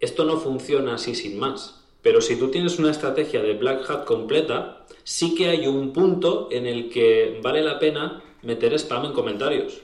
Esto 0.00 0.24
no 0.24 0.38
funciona 0.38 0.94
así 0.94 1.14
sin 1.14 1.38
más. 1.38 1.81
Pero 2.02 2.20
si 2.20 2.36
tú 2.36 2.50
tienes 2.50 2.78
una 2.78 2.90
estrategia 2.90 3.42
de 3.42 3.54
Black 3.54 3.88
Hat 3.88 4.04
completa, 4.04 4.84
sí 5.04 5.34
que 5.34 5.48
hay 5.48 5.66
un 5.66 5.92
punto 5.92 6.48
en 6.50 6.66
el 6.66 6.90
que 6.90 7.40
vale 7.42 7.62
la 7.62 7.78
pena 7.78 8.22
meter 8.42 8.74
spam 8.74 9.06
en 9.06 9.12
comentarios. 9.12 9.80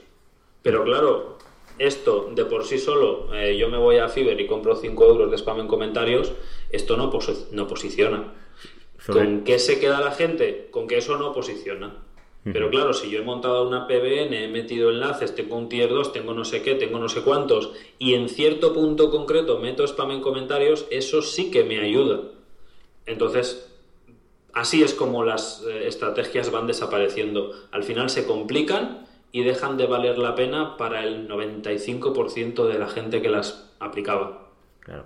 Pero 0.61 0.83
claro, 0.83 1.37
esto 1.77 2.29
de 2.35 2.43
por 2.43 2.65
sí 2.65 2.77
solo, 2.77 3.33
eh, 3.33 3.57
yo 3.57 3.69
me 3.69 3.77
voy 3.77 3.97
a 3.97 4.09
Fiverr 4.09 4.41
y 4.41 4.47
compro 4.47 4.75
5 4.75 5.05
euros 5.05 5.31
de 5.31 5.37
spam 5.37 5.61
en 5.61 5.67
comentarios, 5.67 6.33
esto 6.71 6.97
no, 6.97 7.09
no 7.51 7.67
posiciona. 7.67 8.33
¿Con 9.07 9.45
qué 9.45 9.59
se 9.59 9.79
queda 9.79 10.01
la 10.01 10.11
gente? 10.11 10.67
Con 10.71 10.87
que 10.87 10.97
eso 10.97 11.17
no 11.17 11.33
posiciona. 11.33 12.03
Pero 12.43 12.69
claro, 12.69 12.93
si 12.93 13.09
yo 13.09 13.19
he 13.19 13.23
montado 13.23 13.67
una 13.67 13.85
PBN, 13.85 14.33
he 14.33 14.47
metido 14.47 14.89
enlaces, 14.89 15.35
tengo 15.35 15.57
un 15.57 15.67
tier 15.67 15.89
2, 15.89 16.13
tengo 16.13 16.33
no 16.33 16.45
sé 16.45 16.61
qué, 16.61 16.73
tengo 16.75 16.97
no 16.97 17.09
sé 17.09 17.21
cuántos, 17.21 17.73
y 17.99 18.13
en 18.13 18.29
cierto 18.29 18.73
punto 18.73 19.11
concreto 19.11 19.59
meto 19.59 19.83
spam 19.83 20.11
en 20.11 20.21
comentarios, 20.21 20.87
eso 20.89 21.21
sí 21.21 21.51
que 21.51 21.63
me 21.63 21.79
ayuda. 21.79 22.21
Entonces, 23.05 23.69
así 24.53 24.83
es 24.83 24.93
como 24.93 25.23
las 25.23 25.63
eh, 25.67 25.87
estrategias 25.87 26.49
van 26.49 26.65
desapareciendo. 26.65 27.53
Al 27.71 27.83
final 27.83 28.09
se 28.09 28.25
complican 28.25 29.05
y 29.31 29.43
dejan 29.43 29.77
de 29.77 29.85
valer 29.85 30.17
la 30.17 30.35
pena 30.35 30.77
para 30.77 31.03
el 31.03 31.27
95% 31.27 32.67
de 32.67 32.79
la 32.79 32.87
gente 32.87 33.21
que 33.21 33.29
las 33.29 33.69
aplicaba. 33.79 34.49
Claro. 34.79 35.05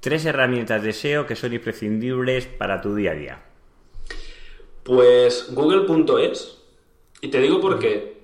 Tres 0.00 0.24
herramientas 0.26 0.82
de 0.82 0.92
SEO 0.92 1.26
que 1.26 1.36
son 1.36 1.52
imprescindibles 1.52 2.46
para 2.46 2.80
tu 2.80 2.94
día 2.94 3.12
a 3.12 3.14
día. 3.14 3.42
Pues 4.82 5.54
google.es. 5.54 6.58
Y 7.20 7.28
te 7.28 7.40
digo 7.40 7.60
por 7.60 7.78
qué. 7.78 8.22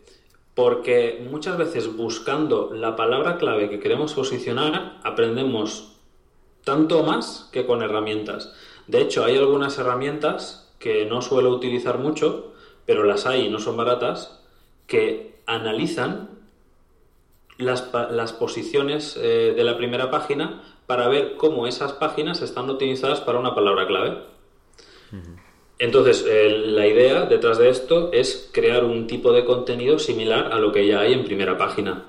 Porque 0.54 1.24
muchas 1.30 1.56
veces 1.56 1.96
buscando 1.96 2.72
la 2.72 2.96
palabra 2.96 3.38
clave 3.38 3.70
que 3.70 3.78
queremos 3.78 4.14
posicionar, 4.14 5.00
aprendemos 5.04 5.92
tanto 6.64 7.02
más 7.04 7.48
que 7.52 7.64
con 7.64 7.82
herramientas. 7.82 8.52
De 8.88 9.00
hecho, 9.00 9.24
hay 9.24 9.36
algunas 9.36 9.78
herramientas 9.78 10.68
que 10.78 11.04
no 11.06 11.22
suelo 11.22 11.50
utilizar 11.50 11.98
mucho, 11.98 12.52
pero 12.86 13.04
las 13.04 13.26
hay 13.26 13.46
y 13.46 13.50
no 13.50 13.60
son 13.60 13.76
baratas, 13.76 14.40
que 14.86 15.40
analizan 15.46 16.30
las, 17.58 17.92
las 17.92 18.32
posiciones 18.32 19.16
eh, 19.16 19.52
de 19.56 19.64
la 19.64 19.76
primera 19.76 20.10
página 20.10 20.62
para 20.86 21.08
ver 21.08 21.36
cómo 21.36 21.66
esas 21.66 21.92
páginas 21.92 22.40
están 22.42 22.70
optimizadas 22.70 23.20
para 23.20 23.38
una 23.38 23.54
palabra 23.54 23.86
clave. 23.86 24.22
Entonces, 25.78 26.24
eh, 26.28 26.48
la 26.66 26.86
idea 26.86 27.26
detrás 27.26 27.58
de 27.58 27.68
esto 27.68 28.10
es 28.12 28.50
crear 28.52 28.84
un 28.84 29.06
tipo 29.06 29.32
de 29.32 29.44
contenido 29.44 29.98
similar 29.98 30.52
a 30.52 30.58
lo 30.58 30.72
que 30.72 30.86
ya 30.86 31.00
hay 31.00 31.12
en 31.12 31.24
primera 31.24 31.56
página. 31.56 32.04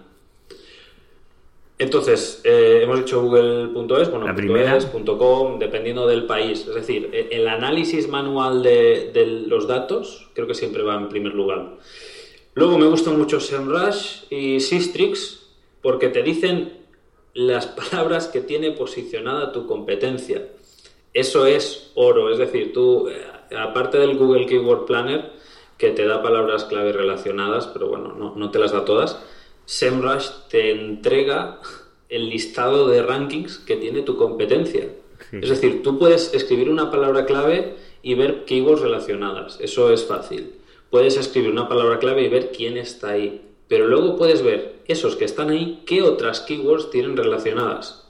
Entonces, 1.78 2.42
eh, 2.44 2.82
hemos 2.84 3.00
dicho 3.00 3.22
google.es, 3.22 4.12
bueno, 4.12 4.28
.es, 4.28 5.60
dependiendo 5.60 6.08
del 6.08 6.26
país. 6.26 6.68
Es 6.68 6.76
decir, 6.76 7.10
e, 7.14 7.30
el 7.32 7.48
análisis 7.48 8.10
manual 8.10 8.62
de, 8.64 9.12
de, 9.14 9.26
los 9.26 9.66
datos 9.66 10.28
creo 10.34 10.46
que 10.46 10.56
siempre 10.56 10.84
va 10.84 10.96
en 10.96 11.08
primer 11.08 11.34
lugar. 11.34 11.78
Luego 12.56 12.78
me 12.78 12.88
gustan 12.88 13.18
mucho 13.18 13.40
SEMrush 13.40 14.24
y 14.30 14.60
Sistrix 14.60 15.48
porque 15.82 16.10
te 16.10 16.22
dicen 16.22 16.74
las 17.34 17.68
palabras 17.92 18.28
que 18.28 18.42
tiene 18.42 18.72
posicionada 18.72 19.54
tu 19.54 19.66
competencia. 19.66 20.48
Eso 21.14 21.46
es 21.46 21.92
oro, 21.96 22.30
es 22.30 22.38
decir, 22.38 22.74
tú, 22.74 23.08
eh, 23.08 23.22
aparte 23.58 24.00
del 24.00 24.18
Google 24.18 24.46
Keyword 24.46 24.86
Planner, 24.86 25.32
que 25.78 25.92
te 25.92 26.06
da 26.06 26.22
palabras 26.22 26.66
clave 26.66 26.92
relacionadas, 26.92 27.68
pero 27.68 27.88
bueno, 27.88 28.34
no, 28.36 28.52
te 28.52 28.60
las 28.60 28.72
da 28.72 28.86
todas, 28.86 29.20
SEMrush 29.66 30.30
te 30.50 30.72
entrega 30.72 31.60
el 32.10 32.30
listado 32.30 32.88
de 32.88 33.02
rankings 33.02 33.60
que 33.60 33.78
tiene 33.78 34.02
tu 34.02 34.18
competencia. 34.18 34.90
Es 35.32 35.50
decir, 35.50 35.84
tú 35.84 36.00
puedes 36.00 36.34
escribir 36.34 36.70
una 36.70 36.90
palabra 36.90 37.26
clave 37.26 37.76
y 38.02 38.16
ver 38.16 38.46
keywords 38.46 38.82
relacionadas. 38.82 39.58
Eso 39.62 39.92
es 39.92 40.06
fácil. 40.06 40.54
Puedes 40.90 41.18
escribir 41.18 41.52
una 41.52 41.70
palabra 41.70 42.00
clave 42.00 42.24
y 42.24 42.30
ver 42.30 42.52
quién 42.52 42.78
está 42.78 43.12
ahí. 43.12 43.42
Pero 43.68 43.88
luego 43.88 44.18
puedes 44.18 44.42
ver 44.42 44.80
esos 44.88 45.16
que 45.16 45.26
están 45.26 45.50
ahí, 45.50 45.84
qué 45.86 46.02
otras 46.02 46.42
keywords 46.42 46.90
tienen 46.90 47.16
relacionadas 47.16 48.08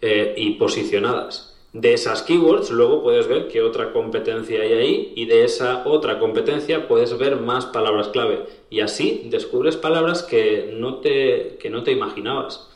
eh, 0.00 0.34
y 0.36 0.52
posicionadas. 0.52 1.55
De 1.76 1.92
esas 1.92 2.22
keywords 2.22 2.70
luego 2.70 3.02
puedes 3.02 3.28
ver 3.28 3.48
qué 3.48 3.60
otra 3.60 3.92
competencia 3.92 4.62
hay 4.62 4.72
ahí 4.72 5.12
y 5.14 5.26
de 5.26 5.44
esa 5.44 5.86
otra 5.86 6.18
competencia 6.18 6.88
puedes 6.88 7.18
ver 7.18 7.36
más 7.36 7.66
palabras 7.66 8.08
clave 8.08 8.46
y 8.70 8.80
así 8.80 9.26
descubres 9.30 9.76
palabras 9.76 10.22
que 10.22 10.74
no 10.74 11.00
te, 11.00 11.58
que 11.60 11.68
no 11.68 11.82
te 11.82 11.92
imaginabas. 11.92 12.70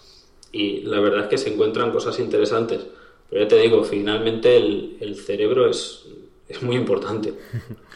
Y 0.53 0.83
la 0.83 1.01
verdad 1.01 1.21
es 1.21 1.29
que 1.29 1.39
se 1.39 1.51
encuentran 1.51 1.93
cosas 1.93 2.19
interesantes. 2.19 2.89
Pero 3.31 3.43
ya 3.43 3.49
te 3.49 3.57
digo, 3.57 3.85
finalmente 3.85 4.59
el, 4.59 4.99
el 5.01 5.17
cerebro 5.17 5.67
es, 5.71 6.07
es 6.47 6.63
muy 6.63 6.77
importante. 6.77 7.33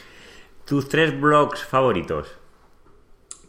¿Tus 0.65 0.89
tres 0.89 1.21
blogs 1.21 1.65
favoritos? 1.65 2.29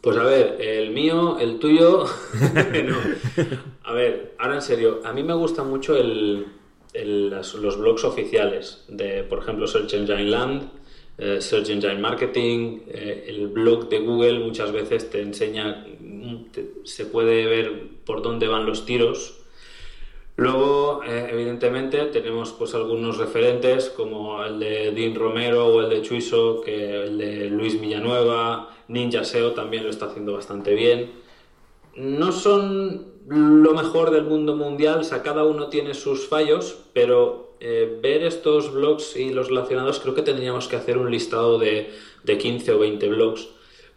Pues 0.02 0.18
a 0.18 0.24
ver, 0.24 0.60
el 0.60 0.90
mío, 0.90 1.38
el 1.38 1.58
tuyo. 1.58 2.04
A 3.82 3.92
ver, 3.94 4.34
ahora 4.38 4.56
en 4.56 4.62
serio, 4.62 5.00
a 5.04 5.12
mí 5.14 5.22
me 5.22 5.32
gusta 5.32 5.62
mucho 5.62 5.96
el, 5.96 6.46
los 7.04 7.78
blogs 7.78 8.04
oficiales 8.04 8.84
de, 8.88 9.22
por 9.22 9.40
ejemplo, 9.40 9.66
Search 9.66 9.94
Engine 9.94 10.24
Land, 10.24 10.70
eh, 11.18 11.40
Search 11.40 11.70
Engine 11.70 11.98
Marketing, 11.98 12.80
eh, 12.88 13.24
el 13.28 13.48
blog 13.48 13.88
de 13.88 14.00
Google 14.00 14.38
muchas 14.40 14.72
veces 14.72 15.10
te 15.10 15.22
enseña, 15.22 15.86
se 16.84 17.06
puede 17.06 17.46
ver 17.46 17.88
por 18.04 18.22
dónde 18.22 18.48
van 18.48 18.66
los 18.66 18.84
tiros. 18.84 19.40
Luego, 20.36 21.00
eh, 21.06 21.28
evidentemente, 21.30 22.04
tenemos 22.06 22.52
pues 22.52 22.74
algunos 22.74 23.16
referentes 23.16 23.88
como 23.88 24.44
el 24.44 24.58
de 24.58 24.92
Dean 24.92 25.14
Romero 25.14 25.68
o 25.68 25.80
el 25.80 25.88
de 25.88 26.02
Chuiso, 26.02 26.60
que 26.60 27.04
el 27.04 27.16
de 27.16 27.48
Luis 27.48 27.80
Villanueva, 27.80 28.68
Ninja 28.88 29.24
SEO 29.24 29.52
también 29.52 29.84
lo 29.84 29.90
está 29.90 30.06
haciendo 30.06 30.34
bastante 30.34 30.74
bien. 30.74 31.10
No 31.96 32.32
son 32.32 33.06
lo 33.28 33.74
mejor 33.74 34.10
del 34.10 34.24
mundo 34.24 34.54
mundial, 34.54 35.00
o 35.00 35.04
sea, 35.04 35.22
cada 35.22 35.44
uno 35.44 35.68
tiene 35.68 35.94
sus 35.94 36.28
fallos, 36.28 36.78
pero 36.92 37.56
eh, 37.58 37.98
ver 38.02 38.22
estos 38.22 38.72
blogs 38.72 39.16
y 39.16 39.30
los 39.30 39.48
relacionados 39.48 39.98
creo 40.00 40.14
que 40.14 40.22
tendríamos 40.22 40.68
que 40.68 40.76
hacer 40.76 40.98
un 40.98 41.10
listado 41.10 41.58
de, 41.58 41.90
de 42.22 42.38
15 42.38 42.72
o 42.72 42.78
20 42.78 43.08
blogs. 43.08 43.48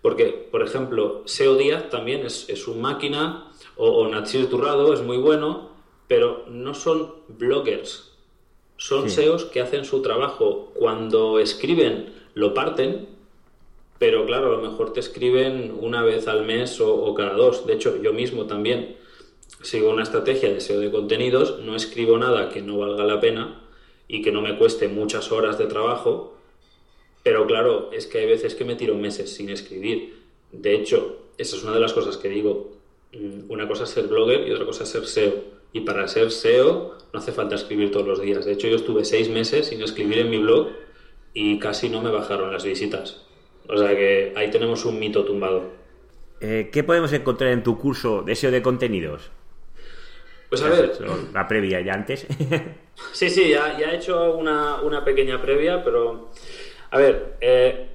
Porque, 0.01 0.27
por 0.27 0.63
ejemplo, 0.63 1.23
SEO 1.25 1.55
Díaz 1.55 1.89
también 1.89 2.25
es, 2.25 2.49
es 2.49 2.67
un 2.67 2.81
máquina, 2.81 3.51
o, 3.75 3.89
o 3.89 4.07
Natsir 4.07 4.49
Turrado 4.49 4.93
es 4.93 5.01
muy 5.01 5.17
bueno, 5.17 5.69
pero 6.07 6.45
no 6.49 6.73
son 6.73 7.13
bloggers. 7.27 8.09
Son 8.77 9.09
SEOs 9.09 9.43
que 9.45 9.59
hacen 9.59 9.83
su 9.83 10.01
trabajo. 10.01 10.71
Cuando 10.73 11.37
escriben, 11.39 12.13
lo 12.33 12.53
parten, 12.53 13.09
pero 13.99 14.25
claro, 14.25 14.47
a 14.47 14.57
lo 14.57 14.61
mejor 14.69 14.93
te 14.93 15.01
escriben 15.01 15.77
una 15.77 16.03
vez 16.03 16.27
al 16.29 16.45
mes 16.45 16.79
o, 16.79 17.13
cada 17.13 17.33
dos. 17.33 17.67
De 17.67 17.73
hecho, 17.73 18.01
yo 18.01 18.13
mismo 18.13 18.45
también 18.47 18.95
sigo 19.61 19.89
una 19.89 20.03
estrategia 20.03 20.51
de 20.53 20.61
SEO 20.61 20.79
de 20.79 20.89
contenidos, 20.89 21.59
no 21.59 21.75
escribo 21.75 22.17
nada 22.17 22.49
que 22.49 22.61
no 22.61 22.77
valga 22.77 23.03
la 23.03 23.19
pena 23.19 23.61
y 24.07 24.21
que 24.21 24.31
no 24.31 24.41
me 24.41 24.57
cueste 24.57 24.87
muchas 24.87 25.33
horas 25.33 25.57
de 25.57 25.65
trabajo, 25.65 26.37
pero 27.23 27.45
claro, 27.45 27.89
es 27.91 28.07
que 28.07 28.19
hay 28.19 28.25
veces 28.25 28.55
que 28.55 28.63
me 28.63 28.75
tiro 28.75 28.95
meses 28.95 29.33
sin 29.33 29.49
escribir. 29.49 30.17
De 30.53 30.73
hecho, 30.75 31.17
esa 31.37 31.57
es 31.57 31.63
una 31.63 31.73
de 31.73 31.81
las 31.81 31.91
cosas 31.91 32.15
que 32.15 32.29
digo. 32.29 32.71
Mm, 33.11 33.51
una 33.51 33.67
cosa 33.67 33.83
es 33.83 33.89
ser 33.89 34.07
blogger 34.07 34.47
y 34.47 34.51
otra 34.51 34.65
cosa 34.65 34.83
es 34.83 34.89
ser 34.89 35.05
SEO. 35.05 35.33
Y 35.73 35.81
para 35.81 36.07
ser 36.07 36.31
SEO 36.31 36.95
no 37.11 37.19
hace 37.19 37.33
falta 37.33 37.55
escribir 37.55 37.91
todos 37.91 38.07
los 38.07 38.21
días. 38.21 38.45
De 38.45 38.53
hecho, 38.53 38.69
yo 38.69 38.77
estuve 38.77 39.03
seis 39.03 39.29
meses 39.29 39.67
sin 39.67 39.81
escribir 39.81 40.19
en 40.19 40.29
mi 40.29 40.37
blog 40.37 40.69
y 41.33 41.59
casi 41.59 41.89
no 41.89 42.01
me 42.01 42.09
bajaron 42.09 42.51
las 42.51 42.63
visitas. 42.63 43.28
O 43.69 43.77
sea 43.77 43.95
que 43.95 44.33
ahí 44.35 44.49
tenemos 44.49 44.83
un 44.85 44.99
mito 44.99 45.23
tumbado. 45.23 45.63
Eh, 46.41 46.69
¿Qué 46.71 46.83
podemos 46.83 47.13
encontrar 47.13 47.51
en 47.51 47.63
tu 47.63 47.77
curso 47.77 48.23
de 48.23 48.35
SEO 48.35 48.51
de 48.51 48.63
contenidos? 48.63 49.29
Pues 50.49 50.63
a 50.63 50.69
ver. 50.69 50.97
La 51.33 51.47
previa 51.47 51.79
ya 51.81 51.93
antes. 51.93 52.25
sí, 53.13 53.29
sí, 53.29 53.49
ya, 53.49 53.77
he 53.79 53.95
hecho 53.95 54.35
una, 54.35 55.05
pequeña 55.05 55.39
previa, 55.39 55.83
pero. 55.83 56.31
A 56.89 56.97
ver, 56.97 57.35
eh, 57.41 57.89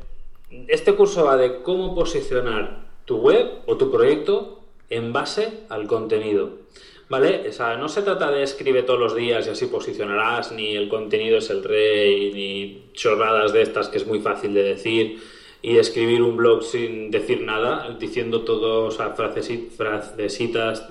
este 0.68 0.94
curso 0.94 1.24
va 1.24 1.36
de 1.36 1.62
cómo 1.62 1.96
posicionar 1.96 2.84
tu 3.04 3.16
web 3.16 3.62
o 3.66 3.76
tu 3.76 3.90
proyecto 3.90 4.60
en 4.88 5.12
base 5.12 5.64
al 5.68 5.88
contenido. 5.88 6.62
¿Vale? 7.08 7.48
O 7.48 7.52
sea, 7.52 7.76
no 7.76 7.88
se 7.88 8.02
trata 8.02 8.30
de 8.30 8.44
escribe 8.44 8.82
todos 8.84 9.00
los 9.00 9.16
días 9.16 9.46
y 9.46 9.50
así 9.50 9.66
posicionarás, 9.66 10.52
ni 10.52 10.74
el 10.74 10.88
contenido 10.88 11.38
es 11.38 11.50
el 11.50 11.62
rey, 11.64 12.32
ni 12.32 12.92
chorradas 12.92 13.52
de 13.52 13.62
estas 13.62 13.88
que 13.88 13.98
es 13.98 14.06
muy 14.06 14.20
fácil 14.20 14.54
de 14.54 14.62
decir 14.62 15.20
y 15.64 15.78
escribir 15.78 16.20
un 16.20 16.36
blog 16.36 16.62
sin 16.62 17.10
decir 17.10 17.40
nada, 17.40 17.96
diciendo 17.98 18.42
todo, 18.42 18.84
o 18.84 18.90
sea, 18.90 19.14
frasecitas, 19.14 20.82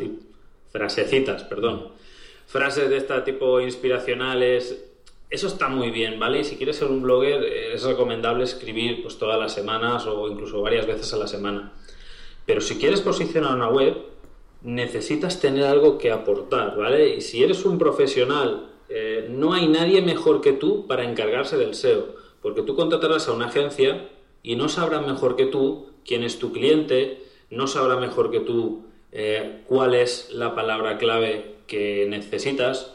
perdón. 1.43 1.89
frases 2.47 2.89
de 2.89 2.97
este 2.97 3.21
tipo 3.21 3.61
inspiracionales, 3.61 4.83
eso 5.29 5.45
está 5.45 5.67
muy 5.67 5.91
bien, 5.91 6.19
¿vale? 6.19 6.39
Y 6.39 6.43
si 6.43 6.55
quieres 6.55 6.77
ser 6.77 6.87
un 6.87 7.03
blogger 7.03 7.43
es 7.43 7.83
recomendable 7.83 8.45
escribir 8.45 9.03
pues 9.03 9.19
todas 9.19 9.39
las 9.39 9.53
semanas 9.53 10.07
o 10.07 10.27
incluso 10.27 10.59
varias 10.63 10.87
veces 10.87 11.13
a 11.13 11.17
la 11.17 11.27
semana. 11.27 11.71
Pero 12.47 12.59
si 12.59 12.79
quieres 12.79 13.01
posicionar 13.01 13.53
una 13.53 13.69
web, 13.69 13.95
necesitas 14.63 15.39
tener 15.39 15.65
algo 15.65 15.99
que 15.99 16.11
aportar, 16.11 16.75
¿vale? 16.75 17.17
Y 17.17 17.21
si 17.21 17.43
eres 17.43 17.63
un 17.63 17.77
profesional, 17.77 18.71
eh, 18.89 19.27
no 19.29 19.53
hay 19.53 19.67
nadie 19.67 20.01
mejor 20.01 20.41
que 20.41 20.53
tú 20.53 20.87
para 20.87 21.03
encargarse 21.03 21.57
del 21.57 21.75
SEO, 21.75 22.15
porque 22.41 22.63
tú 22.63 22.75
contratarás 22.75 23.27
a 23.27 23.33
una 23.33 23.45
agencia 23.49 24.09
y 24.43 24.55
no 24.55 24.69
sabrá 24.69 25.01
mejor 25.01 25.35
que 25.35 25.47
tú 25.47 25.93
quién 26.05 26.23
es 26.23 26.37
tu 26.37 26.51
cliente, 26.51 27.23
no 27.49 27.65
sabrá 27.67 27.95
mejor 27.95 28.29
que 28.29 28.41
tú 28.41 28.85
eh, 29.11 29.63
cuál 29.67 29.93
es 29.93 30.29
la 30.31 30.53
palabra 30.53 30.97
clave 30.97 31.55
que 31.67 32.05
necesitas, 32.09 32.93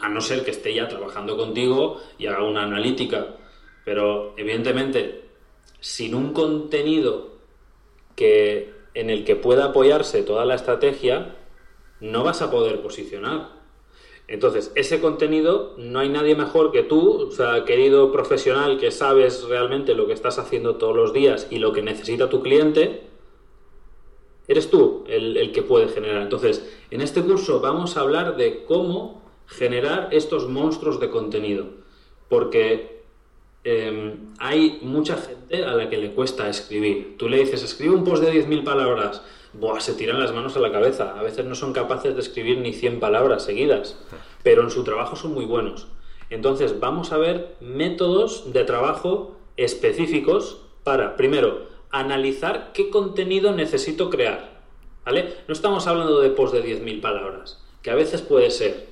a 0.00 0.08
no 0.08 0.20
ser 0.20 0.44
que 0.44 0.50
esté 0.50 0.74
ya 0.74 0.88
trabajando 0.88 1.36
contigo 1.36 2.00
y 2.18 2.26
haga 2.26 2.44
una 2.44 2.64
analítica. 2.64 3.36
Pero 3.84 4.34
evidentemente, 4.36 5.24
sin 5.80 6.14
un 6.14 6.32
contenido 6.32 7.38
que, 8.16 8.72
en 8.94 9.10
el 9.10 9.24
que 9.24 9.36
pueda 9.36 9.66
apoyarse 9.66 10.22
toda 10.22 10.44
la 10.44 10.54
estrategia, 10.54 11.36
no 12.00 12.24
vas 12.24 12.42
a 12.42 12.50
poder 12.50 12.80
posicionar. 12.80 13.57
Entonces, 14.28 14.72
ese 14.74 15.00
contenido 15.00 15.74
no 15.78 16.00
hay 16.00 16.10
nadie 16.10 16.36
mejor 16.36 16.70
que 16.70 16.82
tú, 16.82 17.28
o 17.28 17.30
sea, 17.30 17.64
querido 17.64 18.12
profesional 18.12 18.78
que 18.78 18.90
sabes 18.90 19.44
realmente 19.48 19.94
lo 19.94 20.06
que 20.06 20.12
estás 20.12 20.38
haciendo 20.38 20.76
todos 20.76 20.94
los 20.94 21.14
días 21.14 21.46
y 21.50 21.58
lo 21.58 21.72
que 21.72 21.80
necesita 21.80 22.28
tu 22.28 22.42
cliente, 22.42 23.08
eres 24.46 24.68
tú 24.70 25.04
el, 25.08 25.50
que 25.52 25.62
puede 25.62 25.88
generar. 25.88 26.20
Entonces, 26.20 26.62
en 26.90 27.00
este 27.00 27.22
curso 27.22 27.60
vamos 27.60 27.96
a 27.96 28.00
hablar 28.00 28.36
de 28.36 28.64
cómo 28.64 29.22
generar 29.46 30.10
estos 30.12 30.46
monstruos 30.46 31.00
de 31.00 31.08
contenido, 31.08 31.64
porque 32.28 33.02
em, 33.64 34.34
hay 34.38 34.78
mucha 34.82 35.16
gente 35.16 35.64
a 35.64 35.74
la 35.74 35.88
que 35.88 35.96
le 35.96 36.12
cuesta 36.12 36.50
escribir. 36.50 37.16
Tú 37.16 37.30
le 37.30 37.38
dices, 37.38 37.62
escribe 37.62 37.94
un 37.94 38.04
post 38.04 38.22
de 38.22 38.30
10.000 38.30 38.62
palabras, 38.62 39.22
Buah, 39.52 39.80
se 39.80 39.94
tiran 39.94 40.20
las 40.20 40.32
manos 40.32 40.56
a 40.56 40.60
la 40.60 40.72
cabeza. 40.72 41.18
A 41.18 41.22
veces 41.22 41.44
no 41.44 41.54
son 41.54 41.72
capaces 41.72 42.14
de 42.14 42.20
escribir 42.20 42.58
ni 42.58 42.72
100 42.72 43.00
palabras 43.00 43.44
seguidas, 43.44 43.96
pero 44.42 44.62
en 44.62 44.70
su 44.70 44.84
trabajo 44.84 45.16
son 45.16 45.32
muy 45.32 45.44
buenos. 45.44 45.86
Entonces, 46.30 46.78
vamos 46.80 47.12
a 47.12 47.18
ver 47.18 47.56
métodos 47.60 48.52
de 48.52 48.64
trabajo 48.64 49.36
específicos 49.56 50.60
para, 50.84 51.16
primero, 51.16 51.66
analizar 51.90 52.72
qué 52.72 52.90
contenido 52.90 53.52
necesito 53.52 54.10
crear. 54.10 54.58
¿Vale? 55.04 55.36
No 55.48 55.54
estamos 55.54 55.86
hablando 55.86 56.20
de 56.20 56.28
post 56.28 56.52
de 56.52 56.62
10.000 56.62 57.00
palabras, 57.00 57.64
que 57.82 57.90
a 57.90 57.94
veces 57.94 58.20
puede 58.20 58.50
ser, 58.50 58.87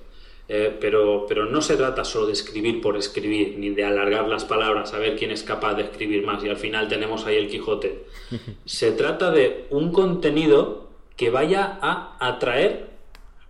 eh, 0.49 0.77
pero, 0.81 1.27
pero 1.29 1.47
no 1.47 1.61
se 1.61 1.77
trata 1.77 2.05
solo 2.05 2.27
de 2.27 2.33
escribir 2.33 2.81
por 2.81 2.97
escribir, 2.97 3.59
ni 3.59 3.71
de 3.71 3.85
alargar 3.85 4.29
las 4.29 4.45
palabras, 4.45 4.95
a 4.95 4.99
ver 4.99 5.17
quién 5.17 5.33
es 5.33 5.43
capaz 5.43 5.75
de 5.75 5.83
escribir 5.83 6.25
más 6.25 6.43
y 6.45 6.49
al 6.49 6.57
final 6.57 6.89
tenemos 6.89 7.27
ahí 7.27 7.37
el 7.37 7.49
Quijote. 7.49 8.07
Se 8.65 8.93
trata 8.93 9.31
de 9.31 9.67
un 9.71 9.93
contenido 9.93 10.89
que 11.17 11.31
vaya 11.31 11.79
a 11.83 12.17
atraer 12.21 12.91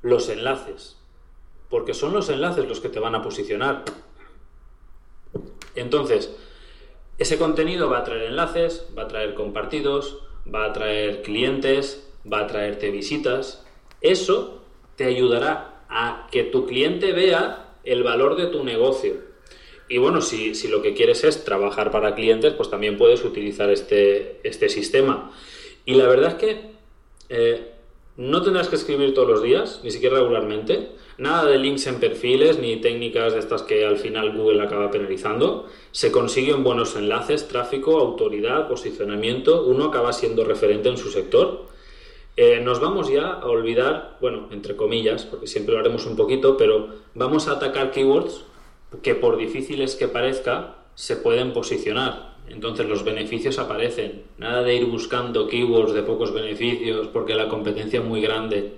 los 0.00 0.28
enlaces, 0.28 0.96
porque 1.68 1.92
son 1.92 2.12
los 2.12 2.30
enlaces 2.30 2.66
los 2.66 2.80
que 2.80 2.88
te 2.88 3.00
van 3.00 3.14
a 3.14 3.22
posicionar. 3.22 3.84
Entonces, 5.74 6.34
ese 7.18 7.38
contenido 7.38 7.90
va 7.90 7.98
a 7.98 8.04
traer 8.04 8.22
enlaces, 8.22 8.86
va 8.96 9.02
a 9.02 9.08
traer 9.08 9.34
compartidos, 9.34 10.22
va 10.52 10.64
a 10.64 10.72
traer 10.72 11.22
clientes, 11.22 12.08
va 12.30 12.40
a 12.40 12.46
traerte 12.46 12.90
visitas. 12.90 13.64
Eso 14.00 14.62
te 14.96 15.04
ayudará 15.04 15.75
a 15.98 16.26
que 16.30 16.42
tu 16.42 16.66
cliente 16.66 17.12
vea 17.12 17.72
el 17.82 18.02
valor 18.02 18.36
de 18.36 18.48
tu 18.48 18.62
negocio. 18.62 19.14
Y 19.88 19.96
bueno, 19.96 20.20
si, 20.20 20.52
lo 20.68 20.82
que 20.82 20.92
quieres 20.92 21.24
es 21.24 21.42
trabajar 21.42 21.90
para 21.90 22.14
clientes, 22.14 22.52
pues 22.52 22.68
también 22.68 22.98
puedes 22.98 23.24
utilizar 23.24 23.70
este, 23.70 24.40
este 24.44 24.68
sistema. 24.68 25.32
Y 25.86 25.94
la 25.94 26.06
verdad 26.06 26.32
es 26.32 26.34
que 26.34 26.60
eh, 27.30 27.72
no 28.18 28.42
tendrás 28.42 28.68
que 28.68 28.76
escribir 28.76 29.14
todos 29.14 29.28
los 29.28 29.42
días, 29.42 29.80
ni 29.84 29.90
siquiera 29.90 30.18
regularmente. 30.18 30.90
Nada 31.16 31.46
de 31.46 31.58
links 31.58 31.86
en 31.86 31.98
perfiles 31.98 32.58
ni 32.58 32.76
técnicas 32.76 33.32
de 33.32 33.38
estas 33.38 33.62
que 33.62 33.86
al 33.86 33.96
final 33.96 34.36
Google 34.36 34.60
acaba 34.60 34.90
penalizando. 34.90 35.66
Se 35.92 36.12
consiguen 36.12 36.62
buenos 36.62 36.94
enlaces, 36.94 37.48
tráfico, 37.48 37.98
autoridad, 37.98 38.68
posicionamiento. 38.68 39.64
Uno 39.64 39.86
acaba 39.86 40.12
siendo 40.12 40.44
referente 40.44 40.90
en 40.90 40.98
su 40.98 41.10
sector. 41.10 41.74
Eh, 42.36 42.60
nos 42.60 42.80
vamos 42.80 43.08
ya 43.08 43.32
a 43.32 43.46
olvidar, 43.46 44.18
bueno, 44.20 44.48
entre 44.50 44.76
comillas, 44.76 45.24
porque 45.24 45.46
siempre 45.46 45.74
lo 45.74 45.80
haremos 45.80 46.04
un 46.04 46.16
poquito, 46.16 46.56
pero 46.58 46.88
vamos 47.14 47.48
a 47.48 47.52
atacar 47.52 47.92
keywords 47.92 48.44
que 49.02 49.14
por 49.14 49.38
difíciles 49.38 49.96
que 49.96 50.06
parezca, 50.06 50.76
se 50.94 51.16
pueden 51.16 51.52
posicionar. 51.52 52.36
Entonces 52.48 52.86
los 52.86 53.04
beneficios 53.04 53.58
aparecen. 53.58 54.24
Nada 54.38 54.62
de 54.62 54.74
ir 54.74 54.86
buscando 54.86 55.48
keywords 55.48 55.92
de 55.92 56.02
pocos 56.02 56.32
beneficios 56.32 57.08
porque 57.08 57.34
la 57.34 57.48
competencia 57.48 58.00
es 58.00 58.04
muy 58.04 58.20
grande. 58.20 58.74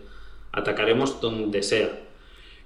Atacaremos 0.52 1.20
donde 1.20 1.62
sea. 1.62 2.00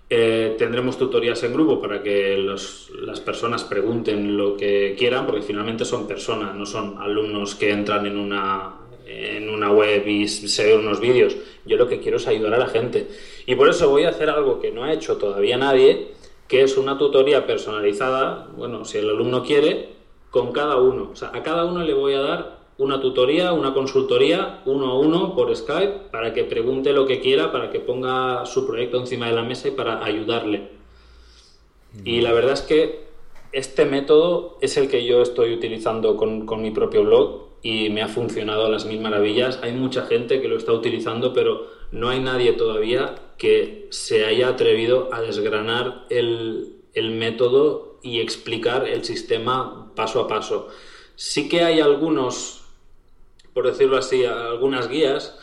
Eh, 0.08 0.56
tendremos 0.58 0.98
tutorías 0.98 1.42
en 1.42 1.54
grupo 1.54 1.80
para 1.80 2.02
que 2.02 2.36
las 2.36 3.20
personas 3.20 3.64
pregunten 3.64 4.36
lo 4.36 4.56
que 4.56 4.94
quieran, 4.98 5.26
porque 5.26 5.42
finalmente 5.42 5.86
son 5.86 6.06
personas, 6.06 6.54
no 6.54 6.66
son 6.66 6.98
alumnos 6.98 7.54
que 7.54 7.70
entran 7.70 8.04
en 8.04 8.18
una, 8.18 8.74
en 9.12 9.48
una 9.50 9.70
web 9.70 10.06
y 10.06 10.28
se 10.28 10.64
ven 10.64 10.80
unos 10.80 11.00
vídeos. 11.00 11.36
Yo 11.64 11.76
lo 11.76 11.88
que 11.88 12.00
quiero 12.00 12.16
es 12.16 12.26
ayudar 12.26 12.54
a 12.54 12.58
la 12.58 12.66
gente. 12.66 13.08
Y 13.46 13.54
por 13.54 13.68
eso 13.68 13.88
voy 13.88 14.04
a 14.04 14.10
hacer 14.10 14.30
algo 14.30 14.60
que 14.60 14.70
no 14.72 14.84
ha 14.84 14.92
hecho 14.92 15.16
todavía 15.16 15.56
nadie, 15.56 16.08
que 16.48 16.62
es 16.62 16.76
una 16.76 16.98
tutoría 16.98 17.46
personalizada, 17.46 18.48
bueno, 18.56 18.84
si 18.84 18.98
el 18.98 19.10
alumno 19.10 19.42
quiere, 19.42 19.90
con 20.30 20.52
cada 20.52 20.76
uno. 20.76 21.10
O 21.12 21.16
sea, 21.16 21.30
a 21.34 21.42
cada 21.42 21.64
uno 21.64 21.84
le 21.84 21.94
voy 21.94 22.14
a 22.14 22.20
dar 22.20 22.62
una 22.78 23.00
tutoría, 23.00 23.52
una 23.52 23.74
consultoría, 23.74 24.62
uno 24.64 24.90
a 24.90 24.98
uno 24.98 25.34
por 25.34 25.54
Skype, 25.54 26.10
para 26.10 26.32
que 26.32 26.44
pregunte 26.44 26.92
lo 26.92 27.06
que 27.06 27.20
quiera, 27.20 27.52
para 27.52 27.70
que 27.70 27.80
ponga 27.80 28.44
su 28.46 28.66
proyecto 28.66 28.98
encima 28.98 29.26
de 29.26 29.34
la 29.34 29.42
mesa 29.42 29.68
y 29.68 29.72
para 29.72 30.04
ayudarle. 30.04 30.68
Y 32.04 32.22
la 32.22 32.32
verdad 32.32 32.54
es 32.54 32.62
que 32.62 33.04
este 33.52 33.84
método 33.84 34.56
es 34.62 34.76
el 34.78 34.88
que 34.88 35.04
yo 35.04 35.20
estoy 35.20 35.52
utilizando 35.52 36.16
con, 36.16 36.46
con 36.46 36.62
mi 36.62 36.70
propio 36.70 37.04
blog 37.04 37.51
y 37.62 37.90
me 37.90 38.02
ha 38.02 38.08
funcionado 38.08 38.66
a 38.66 38.68
las 38.68 38.84
mil 38.84 39.00
maravillas. 39.00 39.60
Hay 39.62 39.72
mucha 39.72 40.06
gente 40.06 40.42
que 40.42 40.48
lo 40.48 40.56
está 40.56 40.72
utilizando, 40.72 41.32
pero 41.32 41.70
no 41.92 42.08
hay 42.08 42.20
nadie 42.20 42.52
todavía 42.52 43.14
que 43.38 43.86
se 43.90 44.24
haya 44.24 44.48
atrevido 44.48 45.08
a 45.12 45.20
desgranar 45.20 46.06
el, 46.10 46.78
método 46.94 47.98
y 48.02 48.20
explicar 48.20 48.88
el 48.88 49.04
sistema 49.04 49.92
paso 49.94 50.20
a 50.20 50.28
paso. 50.28 50.68
Sí 51.14 51.48
que 51.48 51.62
hay 51.62 51.80
algunos, 51.80 52.64
por 53.54 53.66
decirlo 53.66 53.96
así, 53.96 54.24
algunas 54.24 54.88
guías, 54.88 55.38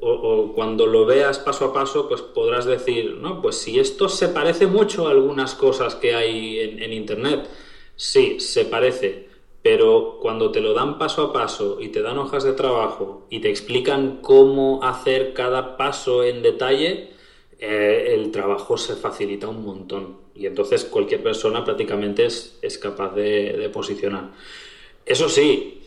o, 0.00 0.52
cuando 0.54 0.86
lo 0.86 1.04
veas 1.06 1.38
paso 1.38 1.66
a 1.66 1.72
paso, 1.72 2.08
pues 2.08 2.22
podrás 2.22 2.64
decir, 2.64 3.16
no, 3.20 3.42
pues 3.42 3.56
si 3.56 3.78
esto 3.80 4.08
se 4.08 4.28
parece 4.28 4.66
mucho 4.66 5.08
a 5.08 5.10
algunas 5.10 5.54
cosas 5.54 5.96
que 5.96 6.14
hay 6.14 6.60
en 6.60 6.92
Internet, 6.92 7.48
sí, 7.96 8.38
se 8.38 8.64
parece, 8.64 9.27
pero 9.70 10.16
cuando 10.18 10.50
te 10.50 10.62
lo 10.62 10.72
dan 10.72 10.96
paso 10.96 11.24
a 11.24 11.30
paso 11.30 11.76
y 11.78 11.88
te 11.88 12.00
dan 12.00 12.16
hojas 12.16 12.42
de 12.42 12.54
trabajo 12.54 13.26
y 13.28 13.40
te 13.40 13.50
explican 13.50 14.20
cómo 14.22 14.82
hacer 14.82 15.34
cada 15.34 15.76
paso 15.76 16.24
en 16.24 16.40
detalle, 16.40 17.10
eh, 17.58 18.14
el 18.14 18.30
trabajo 18.30 18.78
se 18.78 18.96
facilita 18.96 19.46
un 19.46 19.62
montón 19.62 20.16
y 20.34 20.46
entonces 20.46 20.86
cualquier 20.86 21.22
persona 21.22 21.66
prácticamente 21.66 22.24
es, 22.24 22.78
capaz 22.80 23.14
de, 23.14 23.68
posicionar. 23.70 24.30
Eso 25.04 25.28
sí, 25.28 25.82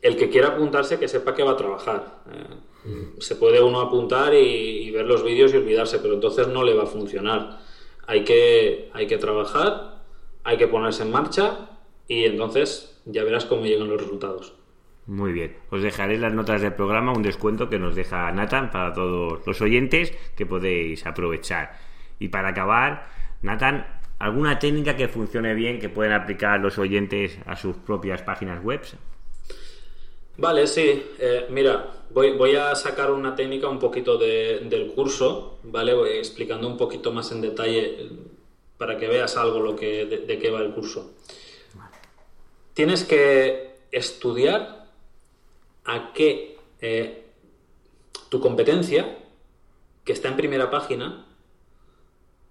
el 0.00 0.16
que 0.16 0.30
quiera 0.30 0.50
apuntarse 0.50 1.00
que 1.00 1.08
sepa 1.08 1.34
que 1.34 1.42
va 1.42 1.52
a 1.52 1.56
trabajar. 1.56 2.22
Eh, 2.32 3.14
se 3.18 3.34
puede 3.34 3.60
uno 3.60 3.80
apuntar 3.80 4.32
y, 4.32 4.88
ver 4.92 5.06
los 5.06 5.24
vídeos 5.24 5.52
y 5.52 5.56
olvidarse, 5.56 5.98
pero 5.98 6.14
entonces 6.14 6.46
no 6.46 6.62
le 6.62 6.74
va 6.74 6.84
a 6.84 6.86
funcionar. 6.86 7.58
Hay 8.06 8.22
que, 8.22 8.90
hay 8.92 9.08
que 9.08 9.18
trabajar, 9.18 10.04
hay 10.44 10.56
que 10.56 10.68
ponerse 10.68 11.02
en 11.02 11.10
marcha 11.10 11.70
y 12.08 12.24
entonces 12.24 13.00
ya 13.04 13.24
verás 13.24 13.44
cómo 13.44 13.64
llegan 13.64 13.88
los 13.88 14.00
resultados. 14.00 14.54
Muy 15.06 15.32
bien. 15.32 15.56
Os 15.70 15.82
dejaré 15.82 16.18
las 16.18 16.32
notas 16.32 16.62
del 16.62 16.72
programa 16.72 17.12
un 17.12 17.22
descuento 17.22 17.68
que 17.68 17.78
nos 17.78 17.94
deja 17.94 18.30
Nathan 18.32 18.70
para 18.70 18.92
todos 18.92 19.46
los 19.46 19.60
oyentes 19.60 20.12
que 20.34 20.46
podéis 20.46 21.04
aprovechar. 21.06 21.78
Y 22.18 22.28
para 22.28 22.48
acabar, 22.48 23.06
Nathan, 23.42 23.86
¿alguna 24.18 24.58
técnica 24.58 24.96
que 24.96 25.08
funcione 25.08 25.54
bien 25.54 25.78
que 25.78 25.90
pueden 25.90 26.12
aplicar 26.12 26.60
los 26.60 26.78
oyentes 26.78 27.38
a 27.44 27.54
sus 27.56 27.76
propias 27.76 28.22
páginas 28.22 28.64
web? 28.64 28.80
Vale, 30.38 30.66
sí. 30.66 31.02
Eh, 31.18 31.46
mira, 31.50 31.86
voy, 32.10 32.32
voy, 32.32 32.56
a 32.56 32.74
sacar 32.74 33.12
una 33.12 33.36
técnica 33.36 33.68
un 33.68 33.78
poquito 33.78 34.16
del 34.16 34.92
curso, 34.94 35.58
¿vale? 35.64 35.92
Voy 35.92 36.10
explicando 36.12 36.66
un 36.66 36.78
poquito 36.78 37.12
más 37.12 37.30
en 37.30 37.42
detalle 37.42 38.08
para 38.78 38.96
que 38.96 39.06
veas 39.06 39.36
algo 39.36 39.60
lo 39.60 39.76
que, 39.76 40.06
de 40.06 40.38
qué 40.38 40.50
va 40.50 40.60
el 40.60 40.72
curso 40.72 41.12
tienes 42.74 43.04
que 43.04 43.76
estudiar 43.92 44.90
a 45.84 46.12
qué 46.12 46.58
eh, 46.80 47.24
tu 48.28 48.40
competencia, 48.40 49.18
que 50.04 50.12
está 50.12 50.28
en 50.28 50.36
primera 50.36 50.70
página, 50.70 51.26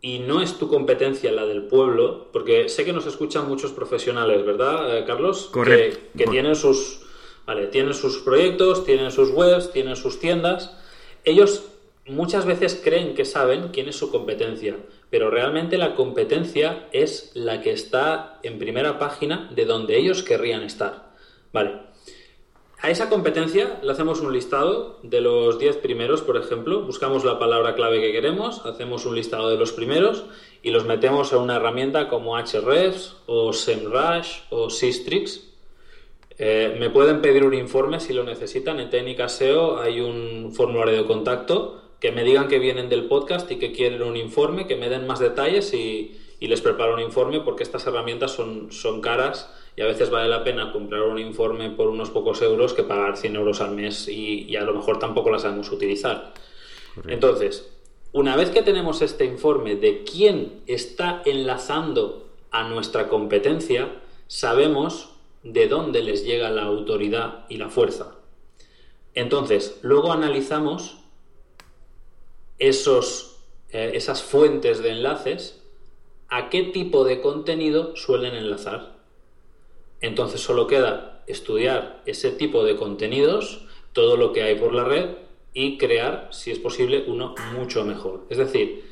y 0.02 0.20
no 0.20 0.42
es 0.42 0.58
tu 0.58 0.68
competencia 0.68 1.32
la 1.32 1.46
del 1.46 1.68
pueblo, 1.68 2.30
porque 2.34 2.68
sé 2.68 2.84
que 2.84 2.94
nos 2.94 3.06
escuchan 3.06 3.48
muchos 3.48 3.72
profesionales, 3.72 4.46
¿verdad, 4.46 4.98
eh, 4.98 5.06
Carlos? 5.06 5.50
Correcto. 5.52 6.00
Que, 6.18 6.26
tienen 6.26 6.56
sus, 6.56 7.06
vale, 7.46 7.68
tienen 7.68 7.94
sus 7.94 8.18
proyectos, 8.18 8.86
tienen 8.86 9.12
sus 9.12 9.30
webs, 9.30 9.72
tienen 9.72 9.96
sus 9.96 10.20
tiendas. 10.20 10.76
Ellos 11.24 11.64
muchas 12.06 12.46
veces 12.46 12.80
creen 12.84 13.16
que 13.16 13.24
saben 13.24 13.70
quién 13.70 13.88
es 13.88 13.96
su 13.96 14.12
competencia, 14.12 14.78
pero 15.14 15.30
realmente 15.30 15.78
la 15.78 15.94
competencia 15.94 16.88
es 16.92 17.30
la 17.36 17.62
que 17.62 17.70
está 17.70 18.40
en 18.42 18.58
primera 18.58 18.98
página 18.98 19.48
de 19.54 19.66
donde 19.66 19.96
ellos 19.96 20.24
querrían 20.24 20.64
estar. 20.64 21.12
Vale. 21.52 21.82
A 22.80 22.90
esa 22.90 23.10
competencia 23.10 23.80
le 23.84 23.92
hacemos 23.92 24.22
un 24.22 24.34
listado 24.34 24.98
de 25.04 25.22
los 25.22 25.60
10 25.60 25.78
primeros, 25.78 26.24
por 26.24 26.36
ejemplo, 26.36 26.82
buscamos 26.82 27.24
la 27.24 27.38
palabra 27.38 27.76
clave 27.76 28.02
que 28.02 28.12
queremos, 28.12 28.66
hacemos 28.66 29.06
un 29.06 29.14
listado 29.14 29.52
de 29.52 29.58
los 29.58 29.72
primeros 29.72 30.24
y 30.64 30.72
los 30.72 30.86
metemos 30.86 31.32
en 31.32 31.42
una 31.42 31.58
herramienta 31.58 32.10
como 32.10 32.36
Hrefs 32.36 33.18
o 33.28 33.54
SEMrush 33.54 34.40
o 34.50 34.72
Systrix. 34.72 35.48
Eh, 36.40 36.76
me 36.80 36.90
pueden 36.90 37.22
pedir 37.22 37.44
un 37.44 37.54
informe 37.54 38.00
si 38.00 38.14
lo 38.14 38.24
necesitan. 38.24 38.80
En 38.80 38.90
Técnica 38.90 39.30
SEO 39.30 39.80
hay 39.80 40.02
un 40.02 40.52
formulario 40.56 40.98
de 40.98 41.06
contacto 41.06 41.83
que 42.04 42.12
me 42.12 42.26
digan 42.26 42.50
que 42.50 42.60
vienen 42.60 42.90
del 42.90 43.06
podcast 43.06 43.50
y 43.50 43.56
que 43.56 43.72
quieren 43.72 44.04
un 44.04 44.18
informe, 44.18 44.68
que 44.68 44.76
me 44.76 44.90
den 44.90 45.08
más 45.08 45.20
detalles 45.20 45.74
y, 45.74 46.20
y 46.38 46.48
les 46.48 46.60
preparo 46.60 46.96
un 46.96 47.00
informe 47.00 47.40
porque 47.40 47.64
estas 47.64 47.88
herramientas 47.88 48.32
son, 48.32 48.74
son 48.74 49.00
caras 49.00 49.50
y 49.78 49.84
a 49.84 49.86
veces 49.86 50.10
vale 50.10 50.28
la 50.28 50.44
pena 50.44 50.74
comprar 50.74 51.04
un 51.04 51.18
informe 51.18 51.70
por 51.70 51.88
unos 51.88 52.10
pocos 52.10 52.42
euros 52.42 52.74
que 52.74 52.84
pagar 52.84 53.16
100 53.16 53.38
euros 53.38 53.62
al 53.62 53.72
mes 53.72 54.10
y, 54.10 54.54
a 54.58 54.66
lo 54.66 54.74
mejor 54.74 55.00
tampoco 55.00 55.32
las 55.32 55.44
sabemos 55.44 55.72
utilizar. 55.72 56.34
Entonces, 57.08 57.72
una 58.12 58.36
vez 58.36 58.50
que 58.50 58.64
tenemos 58.64 59.02
este 59.02 59.24
informe 59.24 59.78
de 59.78 60.04
quién 60.04 60.62
está 60.68 61.22
enlazando 61.24 62.28
a 62.52 62.68
nuestra 62.68 63.08
competencia, 63.08 64.02
sabemos 64.28 65.12
de 65.44 65.70
dónde 65.70 66.04
les 66.04 66.26
llega 66.26 66.50
la 66.50 66.64
autoridad 66.64 67.46
y 67.48 67.56
la 67.56 67.70
fuerza. 67.70 68.18
Entonces, 69.14 69.80
luego 69.84 70.12
analizamos 70.12 70.98
esos, 72.68 73.38
eh, 73.72 73.92
esas 73.94 74.24
fuentes 74.24 74.82
de 74.82 74.92
enlaces, 74.92 75.62
a 76.30 76.50
qué 76.50 76.64
tipo 76.64 77.04
de 77.04 77.22
contenido 77.22 77.96
suelen 77.96 78.36
enlazar. 78.36 78.94
Entonces 80.00 80.42
solo 80.42 80.66
queda 80.68 81.24
estudiar 81.28 82.02
ese 82.06 82.32
tipo 82.32 82.64
de 82.64 82.76
contenidos, 82.76 83.66
todo 83.92 84.18
lo 84.18 84.32
que 84.32 84.44
hay 84.44 84.56
por 84.56 84.74
la 84.74 84.86
red 84.86 85.10
y 85.54 85.78
crear, 85.78 86.30
si 86.32 86.52
es 86.52 86.60
posible, 86.60 87.04
uno 87.08 87.36
mucho 87.54 87.84
mejor. 87.84 88.22
Es 88.30 88.38
decir, 88.38 88.86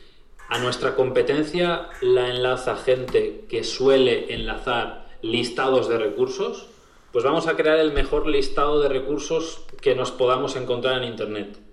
a 0.50 0.60
nuestra 0.60 0.96
competencia 0.96 1.90
la 2.02 2.30
enlaza 2.30 2.76
gente 2.76 3.46
que 3.50 3.64
suele 3.64 4.34
enlazar 4.34 5.08
listados 5.22 5.88
de 5.88 5.98
recursos, 5.98 6.68
pues 7.14 7.24
vamos 7.24 7.48
a 7.48 7.56
crear 7.56 7.80
el 7.80 7.94
mejor 7.94 8.28
listado 8.28 8.82
de 8.82 8.90
recursos 8.90 9.62
que 9.82 9.96
nos 9.96 10.12
podamos 10.12 10.56
encontrar 10.56 11.02
en 11.02 11.10
Internet. 11.10 11.71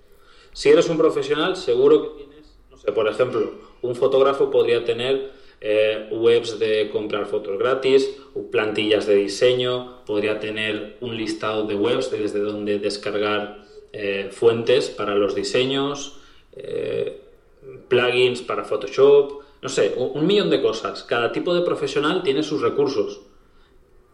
Si 0.53 0.69
eres 0.69 0.89
un 0.89 0.97
profesional, 0.97 1.55
seguro 1.55 2.01
que 2.01 2.23
tienes, 2.23 2.57
no 2.69 2.77
sé, 2.77 2.91
por 2.91 3.07
ejemplo, 3.07 3.51
un 3.81 3.95
fotógrafo 3.95 4.49
podría 4.49 4.83
tener 4.83 5.31
eh, 5.61 6.07
webs 6.11 6.57
de 6.59 6.89
comprar 6.89 7.25
fotos 7.25 7.57
gratis, 7.57 8.09
plantillas 8.51 9.05
de 9.07 9.15
diseño, 9.15 10.05
podría 10.05 10.39
tener 10.39 10.97
un 11.01 11.17
listado 11.17 11.65
de 11.65 11.75
webs 11.75 12.11
desde 12.11 12.39
donde 12.39 12.79
descargar 12.79 13.65
eh, 13.91 14.29
fuentes 14.31 14.89
para 14.89 15.15
los 15.15 15.35
diseños, 15.35 16.19
eh, 16.53 17.21
plugins 17.87 18.41
para 18.41 18.63
Photoshop, 18.63 19.41
no 19.61 19.69
sé, 19.69 19.93
un, 19.97 20.25
millón 20.25 20.49
de 20.49 20.61
cosas. 20.61 21.03
Cada 21.03 21.31
tipo 21.31 21.53
de 21.53 21.61
profesional 21.61 22.23
tiene 22.23 22.43
sus 22.43 22.61
recursos. 22.61 23.21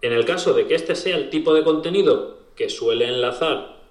En 0.01 0.13
el 0.13 0.25
caso 0.25 0.53
de 0.53 0.65
que 0.65 0.75
este 0.75 0.95
sea 0.95 1.17
el 1.17 1.29
tipo 1.29 1.53
de 1.53 1.63
contenido 1.63 2.37
que 2.55 2.69
suele 2.69 3.07
enlazar 3.07 3.84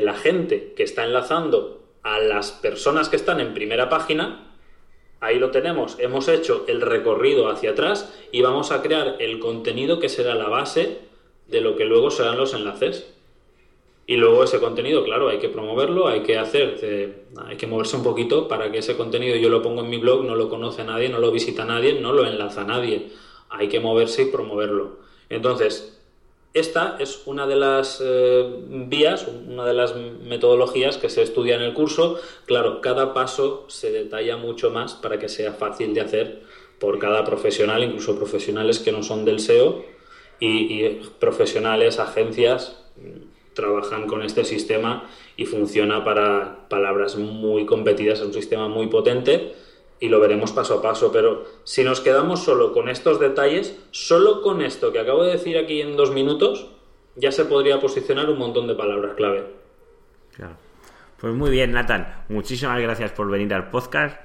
la 0.00 0.14
gente 0.14 0.72
que 0.76 0.82
está 0.82 1.04
enlazando 1.04 1.82
a 2.02 2.18
las 2.18 2.52
personas 2.52 3.08
que 3.08 3.16
están 3.16 3.40
en 3.40 3.54
primera 3.54 3.88
página, 3.88 4.50
Ahí 5.20 5.38
lo 5.38 5.50
tenemos, 5.50 5.98
hemos 5.98 6.28
hecho 6.28 6.64
el 6.66 6.80
recorrido 6.80 7.50
hacia 7.50 7.72
atrás 7.72 8.10
y 8.32 8.40
vamos 8.40 8.72
a 8.72 8.80
crear 8.80 9.16
el 9.18 9.38
contenido 9.38 10.00
que 10.00 10.08
será 10.08 10.34
la 10.34 10.48
base 10.48 10.98
de 11.46 11.60
lo 11.60 11.76
que 11.76 11.84
luego 11.84 12.10
serán 12.10 12.38
los 12.38 12.54
enlaces. 12.54 13.12
Y 14.06 14.16
luego 14.16 14.42
ese 14.42 14.60
contenido, 14.60 15.04
claro, 15.04 15.28
hay 15.28 15.38
que 15.38 15.50
promoverlo, 15.50 16.08
hay 16.08 16.22
que 16.22 16.38
hacer, 16.38 16.78
eh, 16.82 17.24
hay 17.46 17.56
que 17.56 17.66
moverse 17.66 17.96
un 17.96 18.02
poquito 18.02 18.48
para 18.48 18.72
que 18.72 18.78
ese 18.78 18.96
contenido 18.96 19.36
yo 19.36 19.50
lo 19.50 19.60
pongo 19.60 19.82
en 19.82 19.90
mi 19.90 19.98
blog, 19.98 20.24
no 20.24 20.34
lo 20.34 20.48
conoce 20.48 20.84
nadie, 20.84 21.10
no 21.10 21.18
lo 21.18 21.30
visita 21.30 21.66
nadie, 21.66 22.00
no 22.00 22.14
lo 22.14 22.26
enlaza 22.26 22.64
nadie. 22.64 23.10
Hay 23.50 23.68
que 23.68 23.78
moverse 23.78 24.22
y 24.22 24.26
promoverlo. 24.26 25.00
Entonces, 25.28 25.99
esta 26.52 26.96
es 26.98 27.22
una 27.26 27.46
de 27.46 27.56
las 27.56 28.02
eh, 28.04 28.44
vías, 28.88 29.26
una 29.28 29.64
de 29.64 29.74
las 29.74 29.94
metodologías 29.94 30.96
que 30.96 31.08
se 31.08 31.22
estudia 31.22 31.54
en 31.54 31.62
el 31.62 31.74
curso. 31.74 32.18
Claro, 32.46 32.80
cada 32.80 33.14
paso 33.14 33.66
se 33.68 33.92
detalla 33.92 34.36
mucho 34.36 34.70
más 34.70 34.94
para 34.94 35.18
que 35.18 35.28
sea 35.28 35.52
fácil 35.52 35.94
de 35.94 36.00
hacer 36.00 36.42
por 36.80 36.98
cada 36.98 37.24
profesional, 37.24 37.84
incluso 37.84 38.16
profesionales 38.16 38.80
que 38.80 38.90
no 38.90 39.02
son 39.02 39.24
del 39.24 39.38
SEO 39.38 39.84
y, 40.40 40.84
y 40.84 41.00
profesionales, 41.20 41.98
agencias, 42.00 42.82
mm, 42.96 43.54
trabajan 43.54 44.06
con 44.06 44.22
este 44.22 44.44
sistema 44.44 45.08
y 45.36 45.44
funciona 45.44 46.02
para 46.04 46.68
palabras 46.68 47.16
muy 47.16 47.66
competidas, 47.66 48.20
es 48.20 48.26
un 48.26 48.34
sistema 48.34 48.68
muy 48.68 48.88
potente 48.88 49.54
y 50.00 50.08
lo 50.08 50.18
veremos 50.18 50.52
paso 50.52 50.78
a 50.78 50.82
paso, 50.82 51.12
pero 51.12 51.44
si 51.62 51.84
nos 51.84 52.00
quedamos 52.00 52.42
solo 52.42 52.72
con 52.72 52.88
estos 52.88 53.20
detalles, 53.20 53.78
solo 53.90 54.40
con 54.40 54.62
esto 54.62 54.92
que 54.92 54.98
acabo 54.98 55.22
de 55.22 55.32
decir 55.32 55.58
aquí 55.58 55.82
en 55.82 55.96
dos 55.96 56.10
minutos, 56.10 56.68
ya 57.16 57.30
se 57.30 57.44
podría 57.44 57.78
posicionar 57.80 58.30
un 58.30 58.38
montón 58.38 58.66
de 58.66 58.74
palabras 58.74 59.14
clave. 59.14 59.44
Claro. 60.34 60.56
Pues 61.20 61.34
muy 61.34 61.50
bien, 61.50 61.72
Nathan. 61.72 62.24
Muchísimas 62.30 62.80
gracias 62.80 63.12
por 63.12 63.30
venir 63.30 63.52
al 63.52 63.68
podcast 63.68 64.18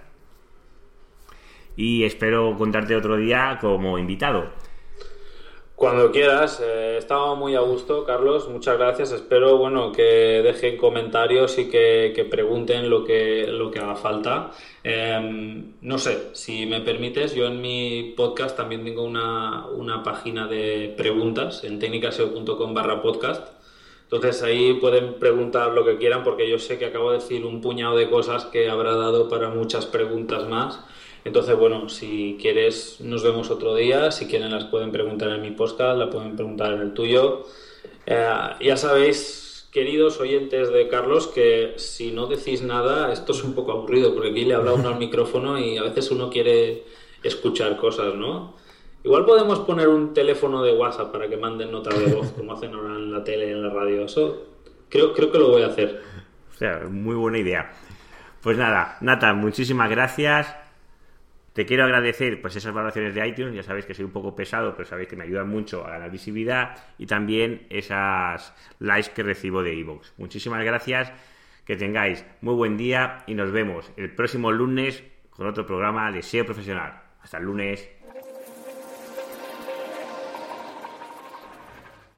y 1.75 2.05
espero 2.05 2.55
contarte 2.57 2.95
otro 2.95 3.17
día 3.17 3.57
como 3.59 3.97
invitado. 3.97 4.51
Cuando 5.75 6.09
quieras, 6.09 6.61
eh, 6.63 6.95
estaba 6.97 7.35
muy 7.35 7.55
a 7.55 7.59
gusto, 7.59 8.05
Carlos. 8.05 8.47
Muchas 8.47 8.77
gracias. 8.77 9.11
Espero 9.11 9.57
bueno 9.57 9.91
que 9.91 10.41
dejen 10.41 10.77
comentarios 10.77 11.57
y 11.57 11.69
que, 11.69 12.27
pregunten 12.31 12.89
lo 12.89 13.03
que, 13.03 13.45
lo 13.47 13.71
que 13.71 13.79
haga 13.79 13.95
falta. 13.97 14.51
Em, 14.83 15.73
no 15.81 15.97
sé, 15.97 16.29
si 16.31 16.65
me 16.65 16.79
permites, 16.79 17.35
yo 17.35 17.47
en 17.47 17.59
mi 17.61 18.13
podcast 18.15 18.55
también 18.55 18.85
tengo 18.85 19.03
una, 19.03 19.67
una 19.67 20.01
página 20.01 20.47
de 20.47 20.93
preguntas 20.95 21.65
en 21.65 21.77
técnicaseo.com 21.79 22.73
barra 22.73 23.01
podcast. 23.01 23.49
Entonces 24.03 24.43
ahí 24.43 24.75
pueden 24.75 25.15
preguntar 25.15 25.73
lo 25.73 25.83
que 25.83 25.97
quieran 25.97 26.23
porque 26.23 26.49
yo 26.49 26.57
sé 26.57 26.77
que 26.79 26.85
acabo 26.85 27.11
de 27.11 27.17
decir 27.17 27.45
un 27.45 27.59
puñado 27.59 27.97
de 27.97 28.09
cosas 28.09 28.45
que 28.45 28.69
habrá 28.69 28.95
dado 28.95 29.27
para 29.27 29.49
muchas 29.49 29.85
preguntas 29.85 30.47
más. 30.47 30.79
Entonces, 31.25 31.57
bueno, 31.57 31.89
si 31.89 32.37
quieres, 32.39 33.01
nos 33.01 33.23
vemos 33.23 33.49
otro 33.49 33.75
día. 33.75 34.11
Si 34.11 34.27
quieren, 34.27 34.51
las 34.51 34.65
pueden 34.65 34.91
preguntar 34.91 35.31
en 35.31 35.41
mi 35.41 35.51
podcast, 35.51 35.97
la 35.97 36.09
pueden 36.11 36.35
preguntar 36.35 36.73
en 36.73 36.81
el 36.81 36.93
tuyo. 36.93 37.47
Eh, 38.05 38.29
ya 38.61 38.77
sabéis, 38.77 39.67
queridos 39.71 40.19
oyentes 40.19 40.71
de 40.71 40.87
Carlos, 40.87 41.25
que 41.27 41.73
si 41.77 42.11
no 42.11 42.27
decís 42.27 42.61
nada, 42.61 43.11
esto 43.11 43.31
es 43.31 43.43
un 43.43 43.55
poco 43.55 43.71
aburrido, 43.71 44.13
porque 44.13 44.29
aquí 44.29 44.45
le 44.45 44.53
habla 44.53 44.73
uno 44.73 44.89
al 44.89 44.99
micrófono 44.99 45.57
y 45.57 45.77
a 45.79 45.83
veces 45.83 46.11
uno 46.11 46.29
quiere 46.29 46.83
escuchar 47.23 47.75
cosas, 47.77 48.13
¿no? 48.13 48.53
Igual 49.03 49.25
podemos 49.25 49.59
poner 49.61 49.87
un 49.87 50.13
teléfono 50.13 50.61
de 50.61 50.73
WhatsApp 50.73 51.11
para 51.11 51.27
que 51.27 51.37
manden 51.37 51.71
notas 51.71 51.97
de 51.99 52.13
voz, 52.13 52.31
como 52.33 52.53
hacen 52.53 52.71
ahora 52.75 52.93
en 52.93 53.11
la 53.11 53.23
tele 53.23 53.47
y 53.47 53.51
en 53.51 53.63
la 53.63 53.73
radio. 53.73 54.05
Eso 54.05 54.43
creo, 54.89 55.11
creo 55.11 55.31
que 55.31 55.39
lo 55.39 55.49
voy 55.49 55.63
a 55.63 55.67
hacer. 55.67 56.03
O 56.53 56.57
sea, 56.57 56.81
muy 56.87 57.15
buena 57.15 57.39
idea. 57.39 57.73
Pues 58.41 58.59
nada, 58.59 58.97
Nata, 59.01 59.33
muchísimas 59.33 59.89
gracias. 59.89 60.64
Te 61.55 61.65
quiero 61.65 61.85
agradecer 61.85 62.41
pues 62.41 62.53
esas 62.57 62.73
valoraciones 62.73 63.15
de 63.15 63.25
iTunes, 63.25 63.55
ya 63.55 63.63
sabéis 63.63 63.85
que 63.85 63.93
soy 63.93 64.03
un 64.03 64.11
poco 64.11 64.35
pesado, 64.35 64.75
pero 64.75 64.89
sabéis 64.89 65.07
que 65.07 65.15
me 65.15 65.23
ayudan 65.23 65.47
mucho 65.47 65.87
a 65.87 65.91
ganar 65.91 66.11
visibilidad 66.11 66.75
y 66.97 67.05
también 67.05 67.65
esas 67.69 68.53
likes 68.79 69.11
que 69.15 69.23
recibo 69.23 69.63
de 69.63 69.73
iVoox. 69.73 70.11
Muchísimas 70.17 70.61
gracias, 70.65 71.13
que 71.63 71.77
tengáis 71.77 72.25
muy 72.41 72.55
buen 72.55 72.75
día 72.75 73.23
y 73.25 73.35
nos 73.35 73.53
vemos 73.53 73.89
el 73.95 74.13
próximo 74.13 74.51
lunes 74.51 75.01
con 75.29 75.47
otro 75.47 75.65
programa 75.65 76.11
de 76.11 76.23
SEO 76.23 76.45
profesional. 76.45 77.01
Hasta 77.21 77.37
el 77.37 77.45
lunes. 77.45 77.89